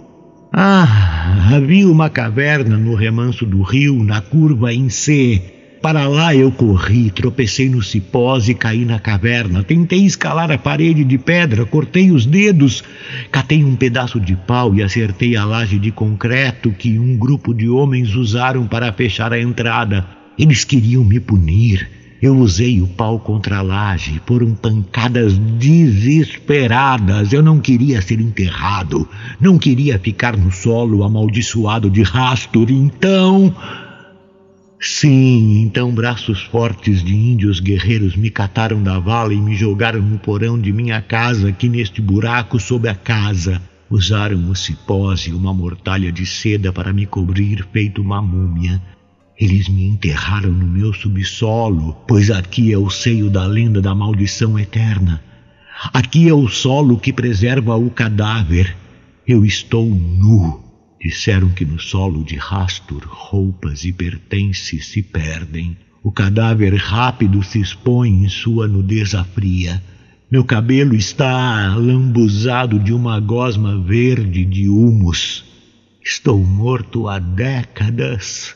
Ah, 0.52 1.54
havia 1.54 1.88
uma 1.88 2.10
caverna 2.10 2.76
no 2.76 2.94
remanso 2.94 3.46
do 3.46 3.62
rio, 3.62 4.04
na 4.04 4.20
curva 4.20 4.74
em 4.74 4.90
C. 4.90 5.61
Para 5.82 6.06
lá 6.06 6.32
eu 6.32 6.52
corri, 6.52 7.10
tropecei 7.10 7.68
no 7.68 7.82
cipós 7.82 8.48
e 8.48 8.54
caí 8.54 8.84
na 8.84 9.00
caverna. 9.00 9.64
Tentei 9.64 10.04
escalar 10.04 10.48
a 10.52 10.56
parede 10.56 11.02
de 11.02 11.18
pedra, 11.18 11.66
cortei 11.66 12.12
os 12.12 12.24
dedos, 12.24 12.84
catei 13.32 13.64
um 13.64 13.74
pedaço 13.74 14.20
de 14.20 14.36
pau 14.36 14.72
e 14.76 14.80
acertei 14.80 15.36
a 15.36 15.44
laje 15.44 15.80
de 15.80 15.90
concreto 15.90 16.70
que 16.70 17.00
um 17.00 17.16
grupo 17.16 17.52
de 17.52 17.68
homens 17.68 18.14
usaram 18.14 18.64
para 18.64 18.92
fechar 18.92 19.32
a 19.32 19.40
entrada. 19.40 20.06
Eles 20.38 20.62
queriam 20.62 21.02
me 21.02 21.18
punir. 21.18 21.90
Eu 22.22 22.36
usei 22.36 22.80
o 22.80 22.86
pau 22.86 23.18
contra 23.18 23.58
a 23.58 23.62
laje, 23.62 24.22
foram 24.24 24.54
pancadas 24.54 25.36
desesperadas. 25.36 27.32
Eu 27.32 27.42
não 27.42 27.58
queria 27.58 28.00
ser 28.00 28.20
enterrado, 28.20 29.08
não 29.40 29.58
queria 29.58 29.98
ficar 29.98 30.36
no 30.36 30.52
solo 30.52 31.02
amaldiçoado 31.02 31.90
de 31.90 32.04
Rastur. 32.04 32.70
Então. 32.70 33.52
Sim, 34.84 35.60
então 35.60 35.94
braços 35.94 36.42
fortes 36.42 37.04
de 37.04 37.14
índios 37.14 37.60
guerreiros 37.60 38.16
me 38.16 38.28
cataram 38.28 38.82
da 38.82 38.98
vala 38.98 39.32
e 39.32 39.40
me 39.40 39.54
jogaram 39.54 40.02
no 40.02 40.18
porão 40.18 40.60
de 40.60 40.72
minha 40.72 41.00
casa, 41.00 41.50
aqui 41.50 41.68
neste 41.68 42.02
buraco 42.02 42.58
sob 42.58 42.88
a 42.88 42.94
casa. 42.94 43.62
Usaram 43.88 44.50
o 44.50 44.56
cipós 44.56 45.20
e 45.20 45.32
uma 45.32 45.54
mortalha 45.54 46.10
de 46.10 46.26
seda 46.26 46.72
para 46.72 46.92
me 46.92 47.06
cobrir, 47.06 47.64
feito 47.72 48.02
uma 48.02 48.20
múmia. 48.20 48.82
Eles 49.38 49.68
me 49.68 49.84
enterraram 49.84 50.50
no 50.50 50.66
meu 50.66 50.92
subsolo, 50.92 51.96
pois 52.08 52.28
aqui 52.28 52.72
é 52.72 52.76
o 52.76 52.90
seio 52.90 53.30
da 53.30 53.46
lenda 53.46 53.80
da 53.80 53.94
maldição 53.94 54.58
eterna. 54.58 55.22
Aqui 55.92 56.28
é 56.28 56.34
o 56.34 56.48
solo 56.48 56.98
que 56.98 57.12
preserva 57.12 57.76
o 57.76 57.88
cadáver. 57.88 58.76
Eu 59.24 59.44
estou 59.44 59.86
nu. 59.86 60.71
Disseram 61.02 61.48
que 61.48 61.64
no 61.64 61.80
solo 61.80 62.22
de 62.22 62.36
Rastur 62.36 63.02
roupas 63.04 63.84
e 63.84 63.92
pertences 63.92 64.86
se 64.86 65.02
perdem. 65.02 65.76
O 66.00 66.12
cadáver 66.12 66.76
rápido 66.76 67.42
se 67.42 67.60
expõe 67.60 68.24
em 68.24 68.28
sua 68.28 68.68
nudez 68.68 69.12
fria. 69.34 69.82
Meu 70.30 70.44
cabelo 70.44 70.94
está 70.94 71.74
lambuzado 71.74 72.78
de 72.78 72.92
uma 72.92 73.18
gosma 73.18 73.82
verde 73.82 74.44
de 74.44 74.68
humus. 74.68 75.44
Estou 76.04 76.38
morto 76.38 77.08
há 77.08 77.18
décadas. 77.18 78.54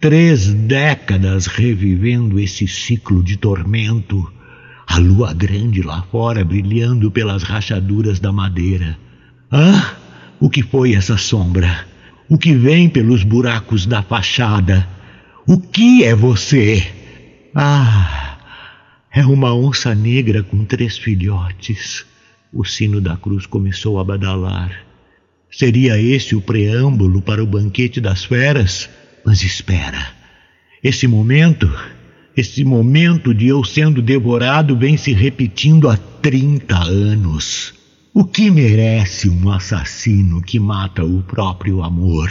Três 0.00 0.52
décadas 0.54 1.46
revivendo 1.46 2.40
esse 2.40 2.66
ciclo 2.66 3.22
de 3.22 3.36
tormento, 3.36 4.32
a 4.86 4.96
lua 4.98 5.34
grande 5.34 5.82
lá 5.82 6.02
fora 6.10 6.42
brilhando 6.42 7.10
pelas 7.10 7.42
rachaduras 7.42 8.18
da 8.18 8.32
madeira. 8.32 8.98
Ah, 9.52 9.94
o 10.40 10.48
que 10.48 10.62
foi 10.62 10.94
essa 10.94 11.18
sombra? 11.18 11.86
O 12.28 12.38
que 12.38 12.54
vem 12.54 12.88
pelos 12.88 13.22
buracos 13.22 13.84
da 13.84 14.02
fachada? 14.02 14.88
O 15.46 15.60
que 15.60 16.02
é 16.02 16.14
você? 16.14 16.86
Ah, 17.54 18.38
é 19.12 19.26
uma 19.26 19.54
onça 19.54 19.94
negra 19.94 20.42
com 20.42 20.64
três 20.64 20.96
filhotes. 20.96 22.06
O 22.52 22.64
sino 22.64 23.00
da 23.00 23.16
cruz 23.16 23.44
começou 23.44 23.98
a 23.98 24.04
badalar. 24.04 24.86
Seria 25.50 26.00
esse 26.00 26.34
o 26.34 26.40
preâmbulo 26.40 27.20
para 27.20 27.42
o 27.42 27.46
banquete 27.46 28.00
das 28.00 28.24
feras? 28.24 28.88
Mas 29.26 29.42
espera, 29.42 30.12
esse 30.82 31.06
momento, 31.06 31.70
esse 32.36 32.64
momento 32.64 33.34
de 33.34 33.48
eu 33.48 33.62
sendo 33.62 34.00
devorado 34.00 34.76
vem 34.76 34.96
se 34.96 35.12
repetindo 35.12 35.88
há 35.88 35.96
30 35.96 36.76
anos. 36.78 37.79
O 38.12 38.24
que 38.24 38.50
merece 38.50 39.28
um 39.28 39.52
assassino 39.52 40.42
que 40.42 40.58
mata 40.58 41.04
o 41.04 41.22
próprio 41.22 41.80
amor? 41.80 42.28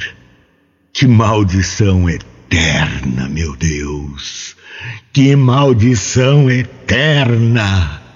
Que 0.91 1.07
maldição 1.07 2.09
eterna, 2.09 3.29
meu 3.29 3.55
Deus! 3.55 4.57
Que 5.13 5.37
maldição 5.37 6.49
eterna! 6.51 8.08